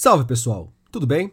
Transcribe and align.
Salve 0.00 0.24
pessoal, 0.26 0.72
tudo 0.92 1.08
bem? 1.08 1.32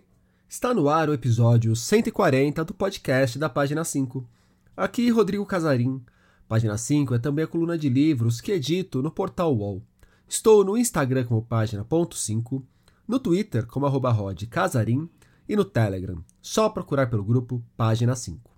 Está 0.50 0.74
no 0.74 0.90
ar 0.90 1.08
o 1.08 1.14
episódio 1.14 1.76
140 1.76 2.66
do 2.66 2.73
podcast 2.73 3.38
da 3.38 3.48
Página 3.48 3.84
5. 3.84 4.28
Aqui 4.76 5.07
Rodrigo 5.12 5.46
Casarim. 5.46 6.04
Página 6.48 6.75
5 6.75 7.14
é 7.14 7.20
também 7.20 7.46
a 7.46 7.48
coluna 7.48 7.78
de 7.78 7.88
livros 7.89 8.41
que 8.41 8.52
edito 8.52 9.04
no 9.04 9.12
portal 9.12 9.55
UOL. 9.55 9.84
Estou 10.28 10.66
no 10.66 10.75
Instagram 10.75 11.25
como 11.25 11.43
página.5, 11.43 12.64
no 13.07 13.20
Twitter 13.20 13.68
como 13.68 13.86
arroba 13.86 14.12
Casarim 14.50 15.07
e 15.47 15.55
no 15.55 15.63
Telegram, 15.63 16.18
só 16.41 16.68
procurar 16.68 17.07
pelo 17.07 17.23
grupo 17.23 17.63
Página 17.77 18.16
5. 18.16 18.50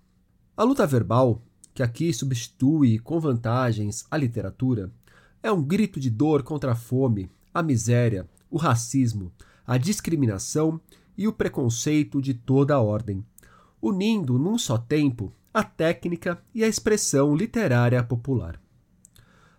A 0.56 0.62
luta 0.64 0.86
verbal, 0.86 1.42
que 1.74 1.82
aqui 1.82 2.14
substitui 2.14 2.98
com 2.98 3.20
vantagens 3.20 4.06
a 4.10 4.16
literatura, 4.16 4.90
é 5.42 5.52
um 5.52 5.62
grito 5.62 6.00
de 6.00 6.08
dor 6.08 6.42
contra 6.42 6.72
a 6.72 6.74
fome, 6.74 7.30
a 7.52 7.62
miséria, 7.62 8.26
o 8.50 8.56
racismo, 8.56 9.30
a 9.68 9.76
discriminação 9.76 10.80
e 11.14 11.28
o 11.28 11.32
preconceito 11.32 12.22
de 12.22 12.32
toda 12.32 12.74
a 12.74 12.80
ordem, 12.80 13.22
unindo 13.82 14.38
num 14.38 14.56
só 14.56 14.78
tempo 14.78 15.30
a 15.52 15.62
técnica 15.62 16.42
e 16.54 16.64
a 16.64 16.66
expressão 16.66 17.36
literária 17.36 18.02
popular. 18.02 18.58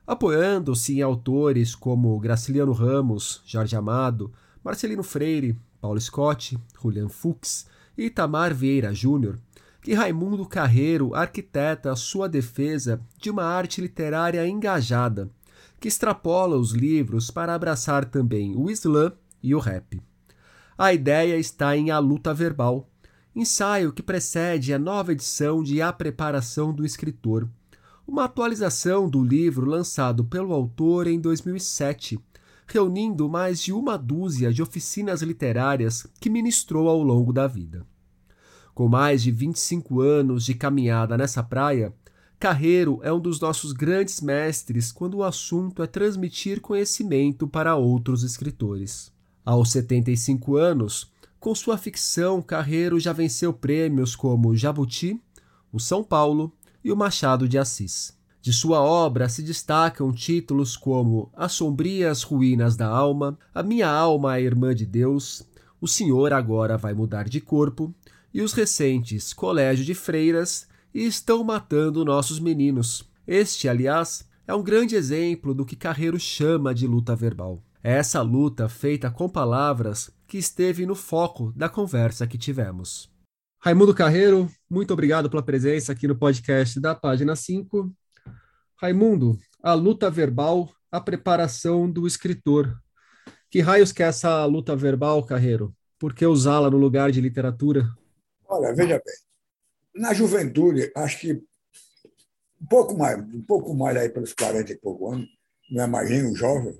Apoiando-se 0.07 0.97
em 0.97 1.03
autores 1.03 1.75
como 1.75 2.19
Graciliano 2.19 2.71
Ramos, 2.71 3.43
Jorge 3.45 3.75
Amado, 3.75 4.33
Marcelino 4.63 5.03
Freire, 5.03 5.55
Paulo 5.79 6.01
Scott, 6.01 6.57
Julian 6.81 7.07
Fuchs 7.07 7.67
e 7.95 8.05
Itamar 8.05 8.51
Vieira 8.51 8.95
Júnior, 8.95 9.37
que 9.79 9.93
Raimundo 9.93 10.43
Carreiro 10.47 11.13
arquiteta 11.13 11.95
sua 11.95 12.27
defesa 12.27 12.99
de 13.19 13.29
uma 13.29 13.43
arte 13.43 13.79
literária 13.79 14.47
engajada, 14.47 15.29
que 15.79 15.87
extrapola 15.87 16.57
os 16.57 16.71
livros 16.71 17.29
para 17.29 17.53
abraçar 17.53 18.05
também 18.05 18.55
o 18.57 18.71
slam 18.71 19.13
e 19.41 19.53
o 19.53 19.59
rap. 19.59 20.02
A 20.77 20.94
ideia 20.94 21.38
está 21.38 21.75
em 21.75 21.91
A 21.91 22.00
Luta 22.00 22.33
Verbal, 22.33 22.89
ensaio 23.36 23.91
que 23.91 24.02
precede 24.02 24.73
a 24.73 24.80
nova 24.80 25.11
edição 25.11 25.61
de 25.61 25.81
A 25.81 25.91
Preparação 25.91 26.73
do 26.73 26.86
Escritor, 26.86 27.50
uma 28.08 28.25
atualização 28.25 29.09
do 29.09 29.23
livro 29.23 29.69
lançado 29.69 30.23
pelo 30.23 30.53
autor 30.53 31.05
em 31.08 31.19
2007, 31.19 32.19
reunindo 32.66 33.30
mais 33.30 33.61
de 33.61 33.72
uma 33.72 33.97
dúzia 33.97 34.52
de 34.52 34.61
oficinas 34.61 35.22
literárias 35.22 36.08
que 36.19 36.30
ministrou 36.30 36.88
ao 36.88 37.03
longo 37.03 37.31
da 37.31 37.45
vida. 37.45 37.85
Com 38.73 38.88
mais 38.88 39.22
de 39.22 39.31
25 39.31 40.02
anos 40.02 40.45
de 40.45 40.53
caminhada 40.53 41.17
nessa 41.17 41.44
praia, 41.44 41.94
Carreiro 42.39 43.02
é 43.03 43.11
um 43.11 43.19
dos 43.19 43.38
nossos 43.38 43.73
grandes 43.73 44.22
mestres 44.22 44.94
quando 44.94 45.16
o 45.16 45.23
assunto 45.23 45.83
é 45.83 45.88
transmitir 45.88 46.61
conhecimento 46.61 47.45
para 47.47 47.75
outros 47.75 48.23
escritores. 48.23 49.11
Aos 49.50 49.72
75 49.72 50.58
anos, 50.58 51.11
com 51.39 51.55
sua 51.55 51.75
ficção, 51.75 52.39
Carreiro 52.39 53.00
já 53.00 53.11
venceu 53.11 53.52
prêmios 53.52 54.16
como 54.16 54.56
Jabuti, 54.56 55.19
o 55.73 55.80
São 55.80 56.03
Paulo 56.03 56.53
e 56.83 56.91
o 56.91 56.95
Machado 56.95 57.50
de 57.50 57.58
Assis. 57.58 58.16
De 58.44 58.53
sua 58.53 58.80
obra 58.80 59.28
se 59.28 59.41
destacam 59.41 60.11
títulos 60.11 60.78
como 60.78 61.31
As 61.36 61.53
Sombrias 61.53 62.22
Ruínas 62.22 62.75
da 62.75 62.86
Alma, 62.86 63.39
A 63.52 63.64
Minha 63.64 63.89
Alma 63.89 64.38
é 64.38 64.44
Irmã 64.44 64.75
de 64.75 64.86
Deus, 64.86 65.41
O 65.81 65.88
Senhor 65.88 66.31
Agora 66.31 66.78
Vai 66.78 66.94
Mudar 66.94 67.28
de 67.28 67.41
Corpo 67.41 67.91
e 68.31 68.44
os 68.44 68.53
recentes 68.53 69.34
Colégio 69.34 69.84
de 69.84 69.95
Freiras 69.95 70.67
e 70.94 71.08
Estão 71.08 71.44
Matando 71.44 72.06
Nossos 72.06 72.39
Meninos. 72.39 73.03
Este, 73.25 73.67
aliás, 73.67 74.30
é 74.45 74.53
um 74.53 74.61
grande 74.61 74.95
exemplo 74.95 75.56
do 75.56 75.66
que 75.66 75.75
Carreiro 75.75 76.19
chama 76.19 76.72
de 76.72 76.86
luta 76.86 77.16
verbal. 77.16 77.63
É 77.81 77.94
essa 77.94 78.22
luta 78.22 78.67
feita 78.67 79.09
com 79.09 79.30
palavras 79.30 80.11
que 80.27 80.38
esteve 80.38 80.85
no 80.85 80.95
foco 80.95 81.53
da 81.55 81.69
conversa 81.69 82.27
que 82.27 82.38
tivemos. 82.38 83.09
Raimundo 83.61 83.95
Carreiro, 83.95 84.51
muito 84.69 84.91
obrigado 84.91 85.29
pela 85.29 85.41
presença 85.41 85.94
aqui 85.94 86.06
no 86.06 86.17
podcast 86.17 86.78
da 86.78 86.94
página 86.94 87.38
5. 87.38 87.90
Raimundo, 88.75 89.40
a 89.63 89.73
luta 89.73 90.09
verbal, 90.09 90.69
a 90.91 91.00
preparação 91.00 91.90
do 91.90 92.06
escritor. 92.06 92.78
Que 93.50 93.62
raios 93.62 93.94
que 93.94 94.03
é 94.03 94.07
essa 94.07 94.44
luta 94.44 94.75
verbal, 94.75 95.25
Carreiro? 95.25 95.73
Por 95.97 96.13
que 96.13 96.25
usá-la 96.25 96.69
no 96.69 96.78
lugar 96.78 97.11
de 97.11 97.22
literatura? 97.22 97.90
Olha, 98.46 98.75
veja 98.75 99.01
bem. 99.06 100.01
Na 100.03 100.13
juventude, 100.13 100.91
acho 100.97 101.17
que 101.17 101.34
um 102.61 102.66
pouco 102.69 102.97
mais, 102.97 103.17
um 103.34 103.41
pouco 103.41 103.73
mais 103.73 103.96
aí 103.96 104.09
pelos 104.09 104.34
40 104.34 104.73
e 104.73 104.78
pouco 104.78 105.13
anos, 105.13 105.29
não 105.72 105.84
é 105.85 105.88
mais 105.88 106.09
nem 106.09 106.25
um 106.25 106.35
jovem, 106.35 106.78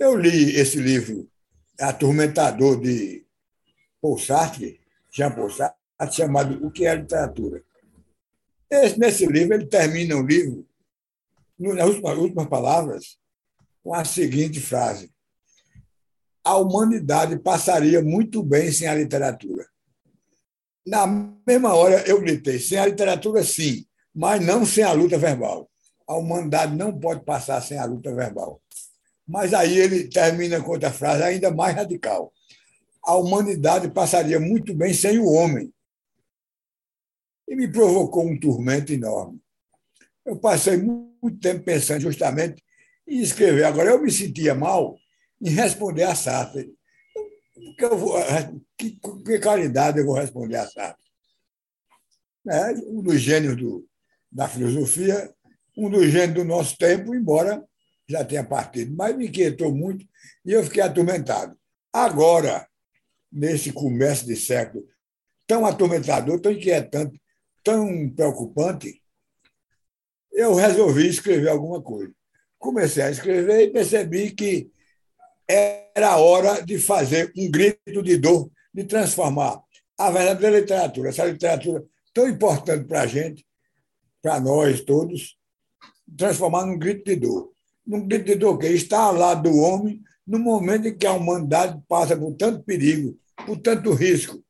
eu 0.00 0.16
li 0.16 0.56
esse 0.56 0.80
livro 0.80 1.28
Atormentador 1.78 2.80
de 2.80 3.24
Paul 4.00 4.18
Sartre, 4.18 4.80
Jean 5.12 5.30
Paul 5.30 5.50
Sartre, 5.50 5.78
chamado 6.10 6.66
O 6.66 6.70
que 6.70 6.86
é 6.86 6.94
literatura. 6.94 7.62
Esse, 8.70 8.98
nesse 8.98 9.26
livro, 9.26 9.54
ele 9.54 9.66
termina 9.66 10.16
o 10.16 10.26
livro, 10.26 10.66
nas 11.58 11.86
últimas, 11.86 12.18
últimas 12.18 12.48
palavras, 12.48 13.18
com 13.82 13.94
a 13.94 14.04
seguinte 14.04 14.58
frase: 14.58 15.12
A 16.42 16.56
humanidade 16.56 17.38
passaria 17.38 18.02
muito 18.02 18.42
bem 18.42 18.72
sem 18.72 18.88
a 18.88 18.94
literatura. 18.94 19.66
Na 20.86 21.06
mesma 21.46 21.74
hora, 21.74 22.02
eu 22.08 22.20
gritei: 22.20 22.58
sem 22.58 22.78
a 22.78 22.86
literatura, 22.86 23.44
sim, 23.44 23.84
mas 24.14 24.44
não 24.44 24.64
sem 24.64 24.82
a 24.82 24.92
luta 24.92 25.18
verbal. 25.18 25.70
A 26.06 26.16
humanidade 26.16 26.74
não 26.74 26.98
pode 26.98 27.22
passar 27.24 27.60
sem 27.60 27.78
a 27.78 27.84
luta 27.84 28.14
verbal. 28.14 28.60
Mas 29.30 29.54
aí 29.54 29.78
ele 29.78 30.08
termina 30.08 30.60
com 30.60 30.72
outra 30.72 30.90
frase 30.90 31.22
ainda 31.22 31.52
mais 31.52 31.76
radical. 31.76 32.32
A 33.00 33.14
humanidade 33.16 33.88
passaria 33.88 34.40
muito 34.40 34.74
bem 34.74 34.92
sem 34.92 35.18
o 35.18 35.26
homem. 35.26 35.72
E 37.46 37.54
me 37.54 37.70
provocou 37.70 38.26
um 38.26 38.38
tormento 38.38 38.92
enorme. 38.92 39.40
Eu 40.26 40.36
passei 40.36 40.76
muito 40.78 41.38
tempo 41.40 41.64
pensando 41.64 42.00
justamente 42.00 42.60
em 43.06 43.20
escrever. 43.20 43.64
Agora, 43.64 43.90
eu 43.90 44.02
me 44.02 44.10
sentia 44.10 44.52
mal 44.52 44.96
em 45.40 45.50
responder 45.50 46.02
a 46.02 46.14
Sartre. 46.16 46.74
Que, 47.78 47.84
eu 47.84 47.96
vou, 47.96 48.14
que, 48.76 48.98
que 49.24 49.38
qualidade 49.38 50.00
eu 50.00 50.06
vou 50.06 50.14
responder 50.14 50.56
a 50.56 50.66
Sartre? 50.66 51.04
É, 52.48 52.72
um 52.88 53.00
dos 53.00 53.20
gênios 53.20 53.56
do, 53.56 53.86
da 54.30 54.48
filosofia, 54.48 55.32
um 55.76 55.88
dos 55.88 56.08
gênios 56.10 56.34
do 56.34 56.44
nosso 56.44 56.76
tempo, 56.76 57.14
embora 57.14 57.64
já 58.10 58.24
tenha 58.24 58.44
partido, 58.44 58.94
mas 58.96 59.16
me 59.16 59.28
inquietou 59.28 59.72
muito 59.72 60.04
e 60.44 60.52
eu 60.52 60.64
fiquei 60.64 60.82
atormentado. 60.82 61.56
Agora, 61.92 62.66
nesse 63.32 63.72
começo 63.72 64.26
de 64.26 64.36
século, 64.36 64.84
tão 65.46 65.64
atormentador, 65.64 66.40
tão 66.40 66.52
inquietante, 66.52 67.20
tão 67.62 68.10
preocupante, 68.10 69.00
eu 70.32 70.54
resolvi 70.54 71.08
escrever 71.08 71.48
alguma 71.48 71.82
coisa. 71.82 72.12
Comecei 72.58 73.02
a 73.02 73.10
escrever 73.10 73.62
e 73.62 73.72
percebi 73.72 74.30
que 74.30 74.70
era 75.48 76.16
hora 76.16 76.62
de 76.62 76.78
fazer 76.78 77.32
um 77.36 77.50
grito 77.50 78.02
de 78.02 78.16
dor, 78.16 78.50
de 78.72 78.84
transformar 78.84 79.60
a 79.98 80.10
verdadeira 80.10 80.60
literatura, 80.60 81.08
essa 81.08 81.24
literatura 81.24 81.84
tão 82.12 82.28
importante 82.28 82.84
para 82.84 83.02
a 83.02 83.06
gente, 83.06 83.46
para 84.22 84.40
nós 84.40 84.80
todos, 84.82 85.36
transformar 86.16 86.66
num 86.66 86.78
grito 86.78 87.04
de 87.04 87.16
dor. 87.16 87.52
Num 87.90 88.06
grito 88.06 88.26
de 88.26 88.36
dor 88.36 88.56
que 88.56 88.68
está 88.68 89.00
ao 89.00 89.16
lado 89.16 89.50
do 89.50 89.56
homem 89.58 90.00
no 90.24 90.38
momento 90.38 90.86
em 90.86 90.96
que 90.96 91.08
a 91.08 91.12
humanidade 91.12 91.82
passa 91.88 92.16
por 92.16 92.36
tanto 92.36 92.62
perigo, 92.62 93.18
por 93.44 93.56
tanto 93.56 93.92
risco 93.92 94.40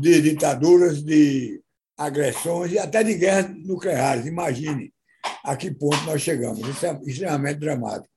de 0.00 0.22
ditaduras, 0.22 1.02
de 1.02 1.62
agressões 1.94 2.72
e 2.72 2.78
até 2.78 3.04
de 3.04 3.12
guerras 3.12 3.54
nucleares. 3.62 4.24
Imagine 4.24 4.90
a 5.44 5.54
que 5.54 5.70
ponto 5.70 6.02
nós 6.04 6.22
chegamos. 6.22 6.66
Isso 6.66 6.86
é 6.86 6.98
extremamente 7.04 7.58
dramático. 7.58 8.08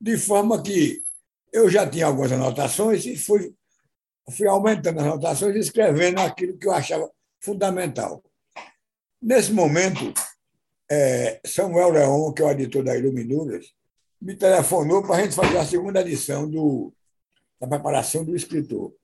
De 0.00 0.16
forma 0.18 0.62
que 0.62 1.02
eu 1.52 1.68
já 1.68 1.84
tinha 1.84 2.06
algumas 2.06 2.30
anotações 2.30 3.04
e 3.06 3.16
fui, 3.16 3.52
fui 4.30 4.46
aumentando 4.46 5.00
as 5.00 5.06
anotações 5.06 5.56
e 5.56 5.58
escrevendo 5.58 6.20
aquilo 6.20 6.56
que 6.56 6.68
eu 6.68 6.72
achava 6.72 7.10
fundamental. 7.40 8.22
Nesse 9.20 9.52
momento, 9.52 10.14
é, 10.94 11.40
Samuel 11.44 11.90
Leon, 11.90 12.32
que 12.32 12.42
é 12.42 12.44
o 12.44 12.50
editor 12.50 12.84
da 12.84 12.96
Iluminuras, 12.96 13.66
me 14.20 14.36
telefonou 14.36 15.02
para 15.02 15.16
a 15.16 15.22
gente 15.22 15.34
fazer 15.34 15.58
a 15.58 15.66
segunda 15.66 16.00
edição 16.00 16.48
do, 16.48 16.92
da 17.60 17.66
preparação 17.66 18.24
do 18.24 18.34
escritor. 18.34 18.94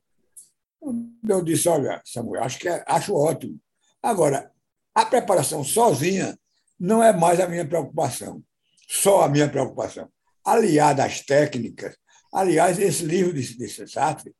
Eu 1.28 1.42
disse, 1.42 1.69
olha, 1.69 2.00
Samuel, 2.04 2.44
acho, 2.44 2.58
que 2.58 2.69
é, 2.69 2.82
acho 2.87 3.14
ótimo. 3.14 3.58
Agora, 4.02 4.50
a 4.94 5.04
preparação 5.04 5.62
sozinha 5.62 6.38
não 6.78 7.02
é 7.02 7.12
mais 7.12 7.38
a 7.40 7.48
minha 7.48 7.66
preocupação, 7.66 8.43
só 8.88 9.22
a 9.22 9.28
minha 9.28 9.48
preocupação. 9.48 10.08
Aliada 10.44 11.04
às 11.04 11.20
técnicas, 11.20 11.96
aliás, 12.32 12.78
esse 12.78 13.04
livro 13.04 13.34
de, 13.34 13.56
de 13.58 13.88
Sartre, 13.88 14.34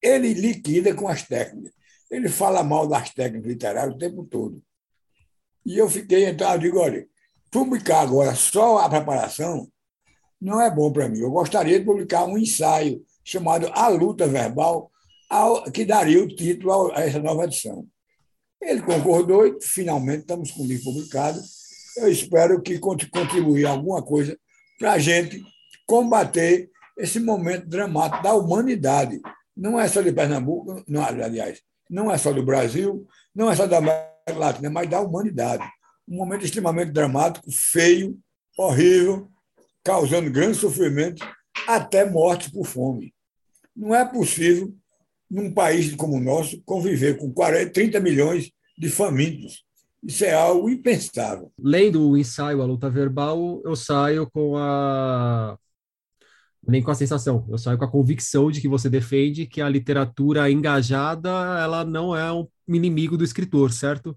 ele 0.00 0.32
liquida 0.34 0.94
com 0.94 1.08
as 1.08 1.22
técnicas. 1.22 1.72
Ele 2.10 2.28
fala 2.28 2.62
mal 2.62 2.86
das 2.86 3.10
técnicas 3.10 3.48
literárias 3.48 3.94
o 3.94 3.98
tempo 3.98 4.24
todo. 4.24 4.62
E 5.64 5.78
eu 5.78 5.88
fiquei, 5.88 6.26
então, 6.26 6.52
eu 6.52 6.58
digo, 6.58 6.78
olha, 6.78 7.06
publicar 7.50 8.00
agora 8.00 8.34
só 8.34 8.78
a 8.78 8.88
preparação 8.88 9.68
não 10.40 10.60
é 10.60 10.70
bom 10.70 10.92
para 10.92 11.08
mim. 11.08 11.20
Eu 11.20 11.30
gostaria 11.30 11.78
de 11.78 11.84
publicar 11.84 12.24
um 12.24 12.36
ensaio 12.36 13.02
chamado 13.24 13.70
A 13.72 13.88
Luta 13.88 14.26
Verbal, 14.26 14.90
que 15.72 15.84
daria 15.84 16.22
o 16.22 16.28
título 16.28 16.92
a 16.92 17.00
essa 17.00 17.18
nova 17.18 17.44
edição. 17.44 17.86
Ele 18.60 18.82
concordou 18.82 19.46
e 19.46 19.58
finalmente 19.62 20.20
estamos 20.20 20.50
com 20.50 20.62
o 20.62 20.66
livro 20.66 20.84
publicado. 20.84 21.40
Eu 21.96 22.10
espero 22.10 22.60
que 22.60 22.78
contribuir 22.78 23.66
alguma 23.66 24.02
coisa 24.02 24.38
para 24.78 24.92
a 24.92 24.98
gente 24.98 25.42
combater 25.86 26.70
esse 26.98 27.18
momento 27.18 27.66
dramático 27.66 28.22
da 28.22 28.34
humanidade. 28.34 29.20
Não 29.56 29.80
é 29.80 29.88
só 29.88 30.02
de 30.02 30.12
Pernambuco, 30.12 30.82
não, 30.86 31.02
aliás, 31.02 31.62
não 31.88 32.10
é 32.10 32.18
só 32.18 32.32
do 32.32 32.44
Brasil, 32.44 33.06
não 33.34 33.50
é 33.50 33.56
só 33.56 33.66
da 33.66 33.80
Latina, 34.32 34.70
mas 34.70 34.88
da 34.88 35.00
humanidade. 35.00 35.64
Um 36.08 36.16
momento 36.16 36.44
extremamente 36.44 36.92
dramático, 36.92 37.50
feio, 37.50 38.18
horrível, 38.56 39.28
causando 39.82 40.30
grande 40.30 40.56
sofrimento, 40.56 41.26
até 41.66 42.08
morte 42.08 42.50
por 42.50 42.66
fome. 42.66 43.12
Não 43.76 43.94
é 43.94 44.04
possível, 44.04 44.74
num 45.30 45.52
país 45.52 45.94
como 45.94 46.16
o 46.16 46.20
nosso, 46.20 46.62
conviver 46.64 47.18
com 47.18 47.32
40, 47.32 47.72
30 47.72 48.00
milhões 48.00 48.50
de 48.78 48.88
famintos. 48.88 49.64
Isso 50.02 50.24
é 50.24 50.32
algo 50.32 50.68
impensável. 50.68 51.50
Lendo 51.58 52.10
o 52.10 52.16
ensaio 52.16 52.60
A 52.60 52.66
Luta 52.66 52.90
Verbal, 52.90 53.62
eu 53.64 53.74
saio 53.74 54.28
com 54.30 54.56
a. 54.56 55.58
Nem 56.66 56.82
com 56.82 56.90
a 56.90 56.94
sensação, 56.94 57.46
eu 57.50 57.58
saio 57.58 57.76
com 57.76 57.84
a 57.84 57.90
convicção 57.90 58.50
de 58.50 58.60
que 58.60 58.68
você 58.68 58.88
defende 58.88 59.46
que 59.46 59.60
a 59.60 59.68
literatura 59.68 60.50
engajada 60.50 61.28
ela 61.60 61.84
não 61.84 62.16
é 62.16 62.32
um 62.32 62.46
inimigo 62.66 63.16
do 63.16 63.24
escritor, 63.24 63.72
certo? 63.72 64.16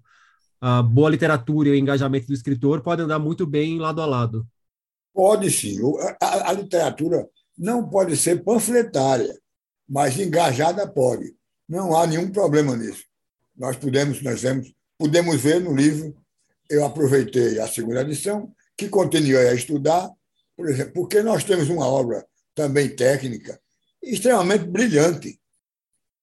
A 0.60 0.82
boa 0.82 1.10
literatura 1.10 1.68
e 1.68 1.72
o 1.72 1.74
engajamento 1.74 2.26
do 2.26 2.34
escritor 2.34 2.80
podem 2.80 3.04
andar 3.04 3.18
muito 3.18 3.46
bem 3.46 3.78
lado 3.78 4.00
a 4.00 4.06
lado. 4.06 4.46
Pode 5.14 5.50
sim. 5.50 5.78
A, 6.20 6.50
a 6.50 6.52
literatura 6.52 7.28
não 7.56 7.88
pode 7.88 8.16
ser 8.16 8.42
panfletária, 8.42 9.36
mas 9.88 10.18
engajada 10.18 10.86
pode. 10.86 11.34
Não 11.68 11.96
há 11.96 12.06
nenhum 12.06 12.30
problema 12.30 12.76
nisso. 12.76 13.04
Nós 13.56 13.76
podemos, 13.76 14.22
nós 14.22 14.40
vemos, 14.40 14.72
podemos 14.96 15.40
ver 15.40 15.60
no 15.60 15.74
livro, 15.74 16.14
eu 16.70 16.84
aproveitei 16.84 17.58
a 17.58 17.66
segunda 17.66 18.02
edição, 18.02 18.52
que 18.76 18.88
continuei 18.88 19.48
a 19.48 19.54
estudar, 19.54 20.08
por 20.56 20.68
exemplo, 20.68 20.92
porque 20.92 21.22
nós 21.22 21.42
temos 21.42 21.68
uma 21.68 21.86
obra 21.86 22.24
também 22.58 22.88
técnica 22.88 23.60
extremamente 24.02 24.64
brilhante, 24.64 25.40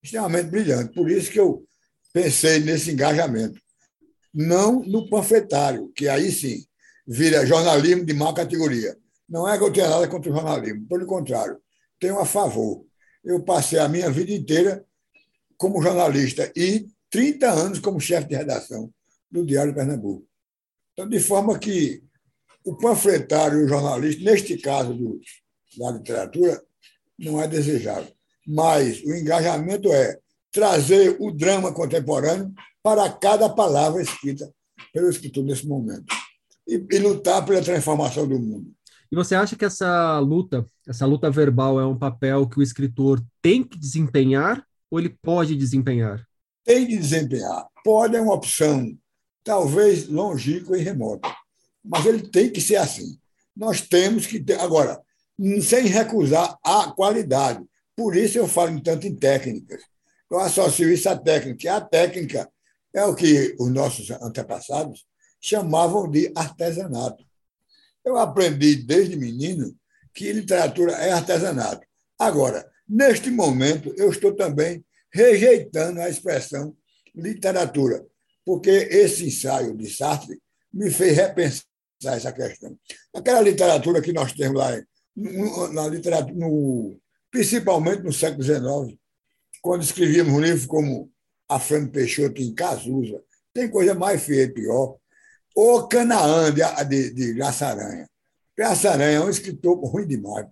extremamente 0.03 0.49
brilhante. 0.49 0.93
Por 0.93 1.09
isso 1.09 1.31
que 1.31 1.39
eu 1.39 1.65
pensei 2.11 2.59
nesse 2.59 2.91
engajamento. 2.91 3.57
Não 4.33 4.81
no 4.81 5.09
panfletário, 5.09 5.93
que 5.95 6.09
aí 6.09 6.29
sim 6.29 6.65
vira 7.07 7.45
jornalismo 7.45 8.03
de 8.03 8.13
má 8.13 8.33
categoria. 8.33 8.97
Não 9.29 9.47
é 9.47 9.57
que 9.57 9.63
eu 9.63 9.71
tenha 9.71 9.89
nada 9.89 10.09
contra 10.09 10.29
o 10.29 10.35
jornalismo, 10.35 10.85
pelo 10.89 11.05
contrário, 11.05 11.57
tenho 11.97 12.19
a 12.19 12.25
favor. 12.25 12.85
Eu 13.23 13.41
passei 13.41 13.79
a 13.79 13.87
minha 13.87 14.11
vida 14.11 14.33
inteira 14.33 14.85
como 15.57 15.81
jornalista 15.81 16.51
e 16.53 16.85
30 17.09 17.49
anos 17.49 17.79
como 17.79 17.99
chefe 17.99 18.27
de 18.27 18.35
redação 18.35 18.93
do 19.31 19.45
Diário 19.45 19.71
de 19.71 19.77
Pernambuco. 19.77 20.27
Então, 20.91 21.07
de 21.07 21.19
forma 21.19 21.57
que 21.57 22.03
o 22.65 22.75
panfletário 22.75 23.61
e 23.61 23.63
o 23.63 23.67
jornalista, 23.69 24.21
neste 24.21 24.57
caso 24.57 24.93
do, 24.93 25.19
da 25.77 25.91
literatura, 25.91 26.61
não 27.17 27.41
é 27.41 27.47
desejável. 27.47 28.11
Mas 28.47 29.01
o 29.03 29.13
engajamento 29.13 29.91
é 29.91 30.17
trazer 30.51 31.17
o 31.19 31.31
drama 31.31 31.73
contemporâneo 31.73 32.53
para 32.83 33.11
cada 33.11 33.49
palavra 33.49 34.01
escrita 34.01 34.51
pelo 34.93 35.09
escritor 35.09 35.43
nesse 35.43 35.67
momento 35.67 36.05
e, 36.67 36.85
e 36.91 36.99
lutar 36.99 37.45
pela 37.45 37.61
transformação 37.61 38.27
do 38.27 38.39
mundo. 38.39 38.71
E 39.11 39.15
você 39.15 39.35
acha 39.35 39.55
que 39.55 39.65
essa 39.65 40.19
luta, 40.19 40.65
essa 40.87 41.05
luta 41.05 41.29
verbal 41.31 41.79
é 41.79 41.85
um 41.85 41.97
papel 41.97 42.47
que 42.47 42.59
o 42.59 42.63
escritor 42.63 43.23
tem 43.41 43.63
que 43.63 43.77
desempenhar 43.77 44.65
ou 44.89 44.99
ele 44.99 45.09
pode 45.09 45.55
desempenhar? 45.55 46.25
tem 46.65 46.87
de 46.87 46.97
desempenhar. 46.97 47.67
Pode 47.83 48.17
é 48.17 48.21
uma 48.21 48.33
opção, 48.33 48.91
talvez 49.43 50.09
longínqua 50.09 50.77
e 50.77 50.81
remota, 50.81 51.33
mas 51.83 52.05
ele 52.07 52.27
tem 52.27 52.49
que 52.49 52.59
ser 52.59 52.77
assim. 52.77 53.17
Nós 53.55 53.79
temos 53.79 54.25
que 54.25 54.39
ter. 54.39 54.59
Agora, 54.59 54.99
sem 55.61 55.87
recusar 55.87 56.57
a 56.63 56.91
qualidade. 56.91 57.63
Por 57.95 58.15
isso 58.15 58.37
eu 58.37 58.47
falo 58.47 58.81
tanto 58.81 59.07
em 59.07 59.15
técnicas. 59.15 59.81
Eu 60.29 60.39
associo 60.39 60.91
isso 60.91 61.09
à 61.09 61.17
técnica. 61.17 61.75
A 61.75 61.81
técnica 61.81 62.49
é 62.93 63.03
o 63.03 63.15
que 63.15 63.55
os 63.59 63.71
nossos 63.71 64.09
antepassados 64.11 65.05
chamavam 65.39 66.09
de 66.09 66.31
artesanato. 66.35 67.23
Eu 68.03 68.17
aprendi 68.17 68.75
desde 68.75 69.15
menino 69.15 69.75
que 70.13 70.31
literatura 70.31 70.93
é 70.93 71.11
artesanato. 71.11 71.85
Agora, 72.17 72.69
neste 72.87 73.29
momento, 73.29 73.93
eu 73.97 74.09
estou 74.09 74.33
também 74.33 74.83
rejeitando 75.11 76.01
a 76.01 76.09
expressão 76.09 76.75
literatura, 77.13 78.05
porque 78.45 78.69
esse 78.69 79.25
ensaio 79.25 79.75
de 79.75 79.89
Sartre 79.89 80.41
me 80.73 80.91
fez 80.91 81.15
repensar 81.15 81.63
essa 82.03 82.31
questão. 82.31 82.77
Aquela 83.13 83.41
literatura 83.41 84.01
que 84.01 84.13
nós 84.13 84.33
temos 84.33 84.57
lá, 84.57 84.71
na 85.15 85.87
literatura, 85.87 86.35
no, 86.35 86.99
principalmente 87.31 88.03
no 88.03 88.11
século 88.11 88.43
XIX, 88.43 88.99
quando 89.61 89.83
escrevíamos 89.83 90.33
um 90.33 90.41
livro 90.41 90.67
como 90.67 91.11
A 91.49 91.59
Fran 91.59 91.87
Peixoto 91.87 92.41
em 92.41 92.53
Cazuza, 92.53 93.21
tem 93.53 93.69
coisa 93.69 93.93
mais 93.95 94.23
feia 94.23 94.43
e 94.43 94.53
pior. 94.53 94.97
O 95.55 95.87
Canaã, 95.87 96.51
de, 96.51 96.61
de, 96.85 97.13
de 97.13 97.33
Graça 97.33 97.67
Aranha. 97.67 98.09
Graça 98.57 98.91
Aranha 98.91 99.17
é 99.17 99.21
um 99.21 99.29
escritor 99.29 99.77
ruim 99.85 100.05
demais. 100.05 100.47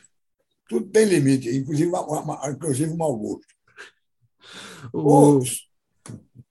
Tudo 0.68 0.88
tem 0.88 1.06
limite, 1.06 1.50
inclusive, 1.50 1.92
inclusive 2.54 2.92
o 2.92 2.98
mau 2.98 3.15
gosto. 3.18 3.54
O... 4.94 5.42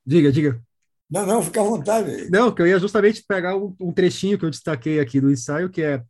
Diga, 0.04 0.30
diga. 0.30 0.62
Não, 1.10 1.26
não, 1.26 1.42
fica 1.42 1.60
à 1.60 1.64
vontade. 1.64 2.30
Não, 2.30 2.54
que 2.54 2.62
eu 2.62 2.66
ia 2.66 2.78
justamente 2.78 3.24
pegar 3.26 3.56
um, 3.56 3.74
um 3.80 3.92
trechinho 3.92 4.38
que 4.38 4.44
eu 4.44 4.50
destaquei 4.50 5.00
aqui 5.00 5.20
do 5.20 5.30
ensaio, 5.30 5.70
que 5.70 5.82
é 5.82 6.02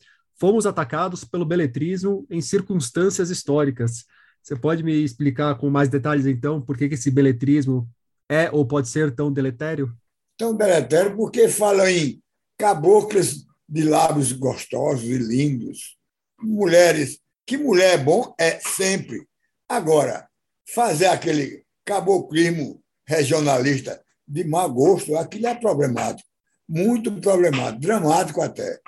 Fomos 0.42 0.66
atacados 0.66 1.22
pelo 1.22 1.44
beletrismo 1.44 2.26
em 2.28 2.40
circunstâncias 2.40 3.30
históricas. 3.30 4.04
Você 4.42 4.56
pode 4.56 4.82
me 4.82 4.92
explicar 5.04 5.56
com 5.56 5.70
mais 5.70 5.88
detalhes, 5.88 6.26
então, 6.26 6.60
por 6.60 6.76
que, 6.76 6.86
esse 6.86 7.12
beletrismo 7.12 7.88
é 8.28 8.50
ou 8.50 8.66
pode 8.66 8.88
ser 8.88 9.14
tão 9.14 9.32
deletério? 9.32 9.96
Tão 10.36 10.52
deletério 10.56 11.14
porque 11.14 11.48
fala 11.48 11.88
em 11.88 12.20
caboclas 12.58 13.46
de 13.68 13.84
lábios 13.84 14.32
gostosos 14.32 15.04
e 15.04 15.16
lindos, 15.16 15.96
mulheres. 16.40 17.20
Que 17.46 17.56
mulher 17.56 18.00
é 18.00 18.02
bom 18.02 18.34
é 18.36 18.58
sempre. 18.58 19.24
Agora, 19.68 20.26
fazer 20.74 21.06
aquele 21.06 21.64
caboclismo 21.84 22.82
regionalista 23.06 24.02
de 24.26 24.42
mau 24.42 24.68
gosto, 24.72 25.16
aquilo 25.16 25.46
é 25.46 25.54
problemático, 25.54 26.28
muito 26.68 27.12
problemático, 27.20 27.80
dramático 27.80 28.42
até. 28.42 28.80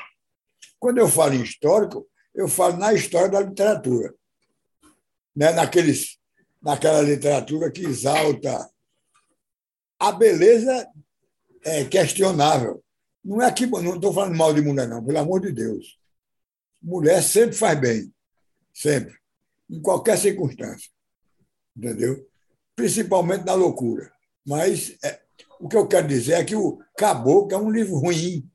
Quando 0.84 0.98
eu 0.98 1.08
falo 1.08 1.32
em 1.32 1.42
histórico, 1.42 2.06
eu 2.34 2.46
falo 2.46 2.76
na 2.76 2.92
história 2.92 3.30
da 3.30 3.40
literatura, 3.40 4.14
né? 5.34 5.50
Naqueles, 5.50 6.18
naquela 6.60 7.00
literatura 7.00 7.72
que 7.72 7.86
exalta 7.86 8.70
a 9.98 10.12
beleza 10.12 10.86
é 11.64 11.86
questionável. 11.86 12.84
Não 13.24 13.40
é 13.40 13.50
que 13.50 13.64
não 13.64 13.94
estou 13.94 14.12
falando 14.12 14.36
mal 14.36 14.52
de 14.52 14.60
mulher, 14.60 14.86
não, 14.86 15.02
pelo 15.02 15.18
amor 15.18 15.40
de 15.40 15.52
Deus. 15.52 15.98
Mulher 16.82 17.22
sempre 17.22 17.56
faz 17.56 17.80
bem, 17.80 18.12
sempre, 18.70 19.14
em 19.70 19.80
qualquer 19.80 20.18
circunstância 20.18 20.90
entendeu? 21.74 22.28
Principalmente 22.76 23.46
na 23.46 23.54
loucura. 23.54 24.12
Mas 24.46 24.98
é, 25.02 25.18
o 25.58 25.66
que 25.66 25.78
eu 25.78 25.88
quero 25.88 26.06
dizer 26.06 26.34
é 26.34 26.44
que 26.44 26.54
o 26.54 26.78
Caboclo 26.94 27.56
é 27.56 27.58
um 27.58 27.70
livro 27.70 27.96
ruim, 27.96 28.46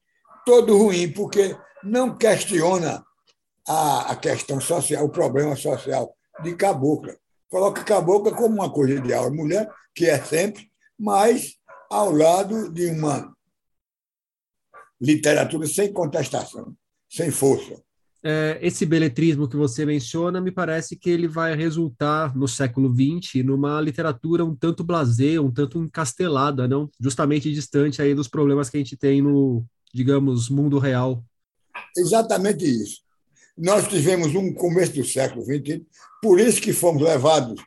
todo 0.49 0.75
ruim, 0.75 1.11
porque 1.11 1.55
não 1.83 2.17
questiona 2.17 3.05
a, 3.67 4.11
a 4.13 4.15
questão 4.15 4.59
social, 4.59 5.05
o 5.05 5.11
problema 5.11 5.55
social 5.55 6.11
de 6.41 6.55
Cabocla. 6.55 7.15
Coloca 7.47 7.83
Cabocla 7.83 8.33
como 8.33 8.55
uma 8.55 8.73
coisa 8.73 8.95
ideal, 8.95 9.31
mulher, 9.31 9.69
que 9.93 10.07
é 10.07 10.19
sempre, 10.19 10.67
mas 10.97 11.53
ao 11.87 12.11
lado 12.11 12.73
de 12.73 12.87
uma 12.87 13.31
literatura 14.99 15.67
sem 15.67 15.93
contestação, 15.93 16.73
sem 17.07 17.29
força 17.29 17.79
é, 18.23 18.59
esse 18.61 18.85
beletrismo 18.85 19.47
que 19.47 19.55
você 19.55 19.85
menciona, 19.85 20.41
me 20.41 20.51
parece 20.51 20.95
que 20.95 21.09
ele 21.09 21.27
vai 21.27 21.55
resultar 21.55 22.35
no 22.35 22.47
século 22.47 22.93
XX 22.93 23.43
numa 23.45 23.79
literatura 23.79 24.43
um 24.43 24.55
tanto 24.55 24.83
blasé, 24.83 25.39
um 25.39 25.51
tanto 25.51 25.79
encastelada, 25.79 26.67
não? 26.67 26.89
Justamente 26.99 27.51
distante 27.51 28.01
aí 28.01 28.13
dos 28.13 28.27
problemas 28.27 28.69
que 28.69 28.77
a 28.77 28.79
gente 28.79 28.97
tem 28.97 29.21
no, 29.21 29.63
digamos, 29.93 30.49
mundo 30.49 30.79
real. 30.79 31.23
Exatamente 31.97 32.65
isso. 32.65 33.01
Nós 33.57 33.87
tivemos 33.87 34.35
um 34.35 34.53
começo 34.53 34.93
do 34.93 35.03
século 35.03 35.43
XX, 35.43 35.81
por 36.21 36.39
isso 36.39 36.61
que 36.61 36.73
fomos 36.73 37.01
levados 37.01 37.61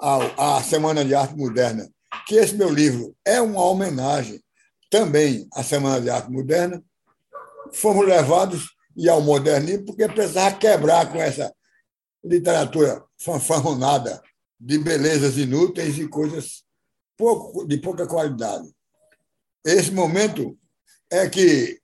à 0.00 0.62
Semana 0.62 1.04
de 1.04 1.14
Arte 1.14 1.36
Moderna, 1.36 1.88
que 2.26 2.34
esse 2.36 2.54
meu 2.54 2.68
livro 2.68 3.14
é 3.24 3.40
uma 3.40 3.64
homenagem 3.64 4.42
também 4.90 5.46
à 5.52 5.62
Semana 5.62 6.00
de 6.00 6.10
Arte 6.10 6.30
Moderna. 6.30 6.82
Fomos 7.72 8.06
levados 8.06 8.74
e 8.96 9.08
ao 9.08 9.20
modernismo, 9.20 9.86
porque 9.86 10.06
precisava 10.08 10.54
quebrar 10.56 11.10
com 11.10 11.20
essa, 11.20 11.52
literatura 12.24 13.04
fanfarronada 13.18 14.22
de 14.58 14.78
belezas 14.78 15.36
inúteis 15.36 15.98
e 15.98 16.08
coisas 16.08 16.64
pouco, 17.16 17.66
de 17.66 17.76
pouca 17.76 18.06
qualidade. 18.06 18.66
Esse 19.64 19.90
momento 19.90 20.58
é 21.10 21.28
que 21.28 21.78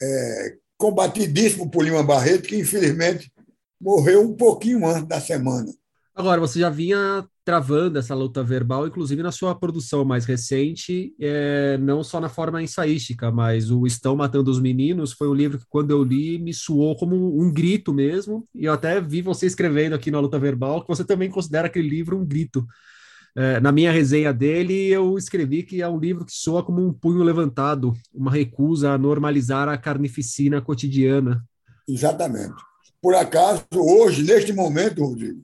é, 0.00 0.56
combatidíssimo 0.76 1.70
por 1.70 1.84
Lima 1.84 2.02
Barreto, 2.02 2.48
que 2.48 2.56
infelizmente 2.56 3.32
morreu 3.80 4.22
um 4.22 4.34
pouquinho 4.34 4.86
antes 4.86 5.06
da 5.06 5.20
semana. 5.20 5.72
Agora, 6.14 6.40
você 6.40 6.60
já 6.60 6.68
vinha 6.68 7.26
travando 7.44 7.98
essa 7.98 8.14
luta 8.14 8.42
verbal, 8.42 8.86
inclusive 8.86 9.22
na 9.22 9.32
sua 9.32 9.54
produção 9.54 10.04
mais 10.04 10.24
recente, 10.24 11.14
é, 11.18 11.78
não 11.78 12.04
só 12.04 12.20
na 12.20 12.28
forma 12.28 12.62
ensaística, 12.62 13.32
mas 13.32 13.70
o 13.70 13.86
Estão 13.86 14.14
Matando 14.14 14.50
os 14.50 14.60
Meninos 14.60 15.12
foi 15.12 15.28
um 15.28 15.34
livro 15.34 15.58
que, 15.58 15.64
quando 15.68 15.90
eu 15.90 16.04
li, 16.04 16.38
me 16.38 16.52
soou 16.52 16.94
como 16.96 17.40
um 17.40 17.52
grito 17.52 17.92
mesmo, 17.92 18.46
e 18.54 18.66
eu 18.66 18.72
até 18.72 19.00
vi 19.00 19.22
você 19.22 19.46
escrevendo 19.46 19.94
aqui 19.94 20.10
na 20.10 20.20
luta 20.20 20.38
verbal 20.38 20.82
que 20.82 20.88
você 20.88 21.04
também 21.04 21.30
considera 21.30 21.66
aquele 21.66 21.88
livro 21.88 22.18
um 22.18 22.24
grito. 22.24 22.64
É, 23.34 23.60
na 23.60 23.72
minha 23.72 23.90
resenha 23.90 24.32
dele, 24.32 24.88
eu 24.88 25.16
escrevi 25.16 25.62
que 25.62 25.80
é 25.80 25.88
um 25.88 25.98
livro 25.98 26.24
que 26.24 26.32
soa 26.32 26.62
como 26.62 26.86
um 26.86 26.92
punho 26.92 27.22
levantado, 27.22 27.94
uma 28.12 28.30
recusa 28.30 28.90
a 28.90 28.98
normalizar 28.98 29.68
a 29.68 29.78
carnificina 29.78 30.60
cotidiana. 30.60 31.42
Exatamente. 31.88 32.54
Por 33.00 33.14
acaso, 33.14 33.64
hoje, 33.74 34.22
neste 34.22 34.52
momento, 34.52 35.04
Rodrigo, 35.04 35.42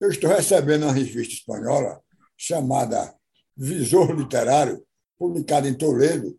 eu 0.00 0.08
estou 0.08 0.30
recebendo 0.30 0.84
uma 0.84 0.92
revista 0.92 1.34
espanhola 1.34 2.00
chamada 2.36 3.12
Visor 3.56 4.12
Literário, 4.12 4.82
publicada 5.18 5.68
em 5.68 5.74
Toledo, 5.74 6.36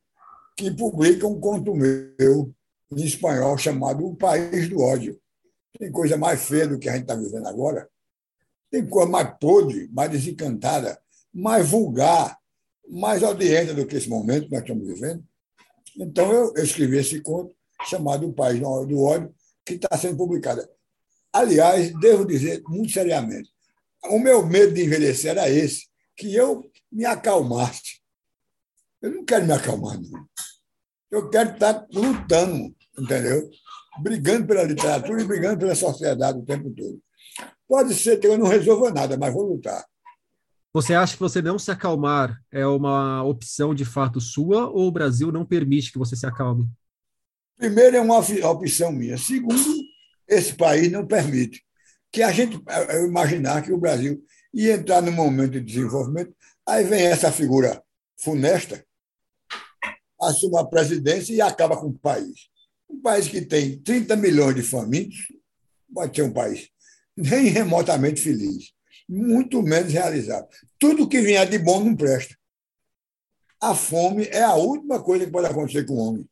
que 0.55 0.71
publica 0.71 1.27
um 1.27 1.39
conto 1.39 1.75
meu 1.75 2.51
em 2.91 3.03
espanhol 3.03 3.57
chamado 3.57 4.05
O 4.05 4.15
País 4.15 4.69
do 4.69 4.79
Ódio. 4.79 5.19
Tem 5.77 5.91
coisa 5.91 6.17
mais 6.17 6.43
feia 6.43 6.67
do 6.67 6.79
que 6.79 6.87
a 6.87 6.93
gente 6.93 7.03
está 7.03 7.15
vivendo 7.15 7.47
agora. 7.47 7.87
Tem 8.69 8.85
coisa 8.87 9.09
mais 9.09 9.37
podre, 9.39 9.89
mais 9.91 10.11
desencantada, 10.11 10.99
mais 11.33 11.67
vulgar, 11.69 12.37
mais 12.89 13.23
audiente 13.23 13.73
do 13.73 13.85
que 13.85 13.95
esse 13.95 14.09
momento 14.09 14.45
que 14.45 14.51
nós 14.51 14.61
estamos 14.61 14.85
vivendo. 14.85 15.23
Então, 15.97 16.31
eu 16.31 16.63
escrevi 16.63 16.97
esse 16.97 17.21
conto 17.21 17.55
chamado 17.87 18.27
O 18.27 18.33
País 18.33 18.59
do 18.59 19.01
Ódio, 19.01 19.33
que 19.65 19.73
está 19.73 19.97
sendo 19.97 20.17
publicado. 20.17 20.67
Aliás, 21.31 21.91
devo 21.99 22.25
dizer 22.25 22.61
muito 22.67 22.91
seriamente, 22.91 23.49
o 24.05 24.19
meu 24.19 24.45
medo 24.45 24.73
de 24.73 24.83
envelhecer 24.83 25.31
era 25.31 25.49
esse, 25.49 25.87
que 26.15 26.33
eu 26.33 26.63
me 26.91 27.05
acalmasse. 27.05 27.99
Eu 29.01 29.11
não 29.11 29.25
quero 29.25 29.45
me 29.45 29.53
acalmar, 29.53 29.99
não. 30.01 30.27
Eu 31.11 31.29
quero 31.29 31.53
estar 31.53 31.85
lutando, 31.91 32.75
entendeu? 32.97 33.49
Brigando 34.01 34.47
pela 34.47 34.63
literatura 34.63 35.21
e 35.21 35.25
brigando 35.25 35.59
pela 35.59 35.75
sociedade 35.75 36.39
o 36.39 36.45
tempo 36.45 36.69
todo. 36.71 37.01
Pode 37.67 37.93
ser 37.93 38.17
que 38.17 38.27
eu 38.27 38.37
não 38.37 38.47
resolva 38.47 38.91
nada, 38.91 39.17
mas 39.17 39.33
vou 39.33 39.43
lutar. 39.43 39.85
Você 40.73 40.93
acha 40.93 41.13
que 41.13 41.19
você 41.19 41.41
não 41.41 41.57
se 41.57 41.71
acalmar 41.71 42.39
é 42.51 42.65
uma 42.65 43.23
opção 43.23 43.73
de 43.73 43.83
fato 43.83 44.21
sua 44.21 44.69
ou 44.69 44.87
o 44.87 44.91
Brasil 44.91 45.31
não 45.31 45.45
permite 45.45 45.91
que 45.91 45.97
você 45.97 46.15
se 46.15 46.25
acalme? 46.25 46.65
Primeiro, 47.57 47.97
é 47.97 48.01
uma 48.01 48.19
opção 48.19 48.91
minha. 48.91 49.17
Segundo, 49.17 49.59
esse 50.27 50.53
país 50.53 50.91
não 50.91 51.05
permite. 51.05 51.65
Que 52.11 52.21
a 52.21 52.31
gente 52.31 52.61
imaginar 53.05 53.63
que 53.63 53.73
o 53.73 53.77
Brasil 53.77 54.23
ia 54.53 54.75
entrar 54.75 55.01
num 55.01 55.11
momento 55.11 55.53
de 55.53 55.61
desenvolvimento, 55.61 56.33
aí 56.65 56.83
vem 56.83 57.05
essa 57.05 57.31
figura 57.31 57.81
funesta, 58.17 58.85
assume 60.21 60.57
a 60.57 60.65
presidência 60.65 61.33
e 61.33 61.41
acaba 61.41 61.75
com 61.75 61.87
o 61.87 61.99
país. 61.99 62.49
Um 62.89 63.01
país 63.01 63.27
que 63.27 63.41
tem 63.41 63.81
30 63.81 64.15
milhões 64.15 64.55
de 64.55 64.63
famintos 64.63 65.17
pode 65.93 66.15
ser 66.15 66.21
um 66.21 66.31
país 66.31 66.69
nem 67.17 67.47
remotamente 67.47 68.21
feliz, 68.21 68.71
muito 69.09 69.61
menos 69.63 69.91
realizado. 69.91 70.47
Tudo 70.77 71.07
que 71.07 71.19
vier 71.19 71.49
de 71.49 71.57
bom 71.57 71.83
não 71.83 71.95
presta. 71.95 72.35
A 73.59 73.73
fome 73.73 74.25
é 74.25 74.43
a 74.43 74.53
última 74.53 75.01
coisa 75.01 75.25
que 75.25 75.31
pode 75.31 75.47
acontecer 75.47 75.83
com 75.85 75.95
o 75.95 75.97
homem. 75.97 76.29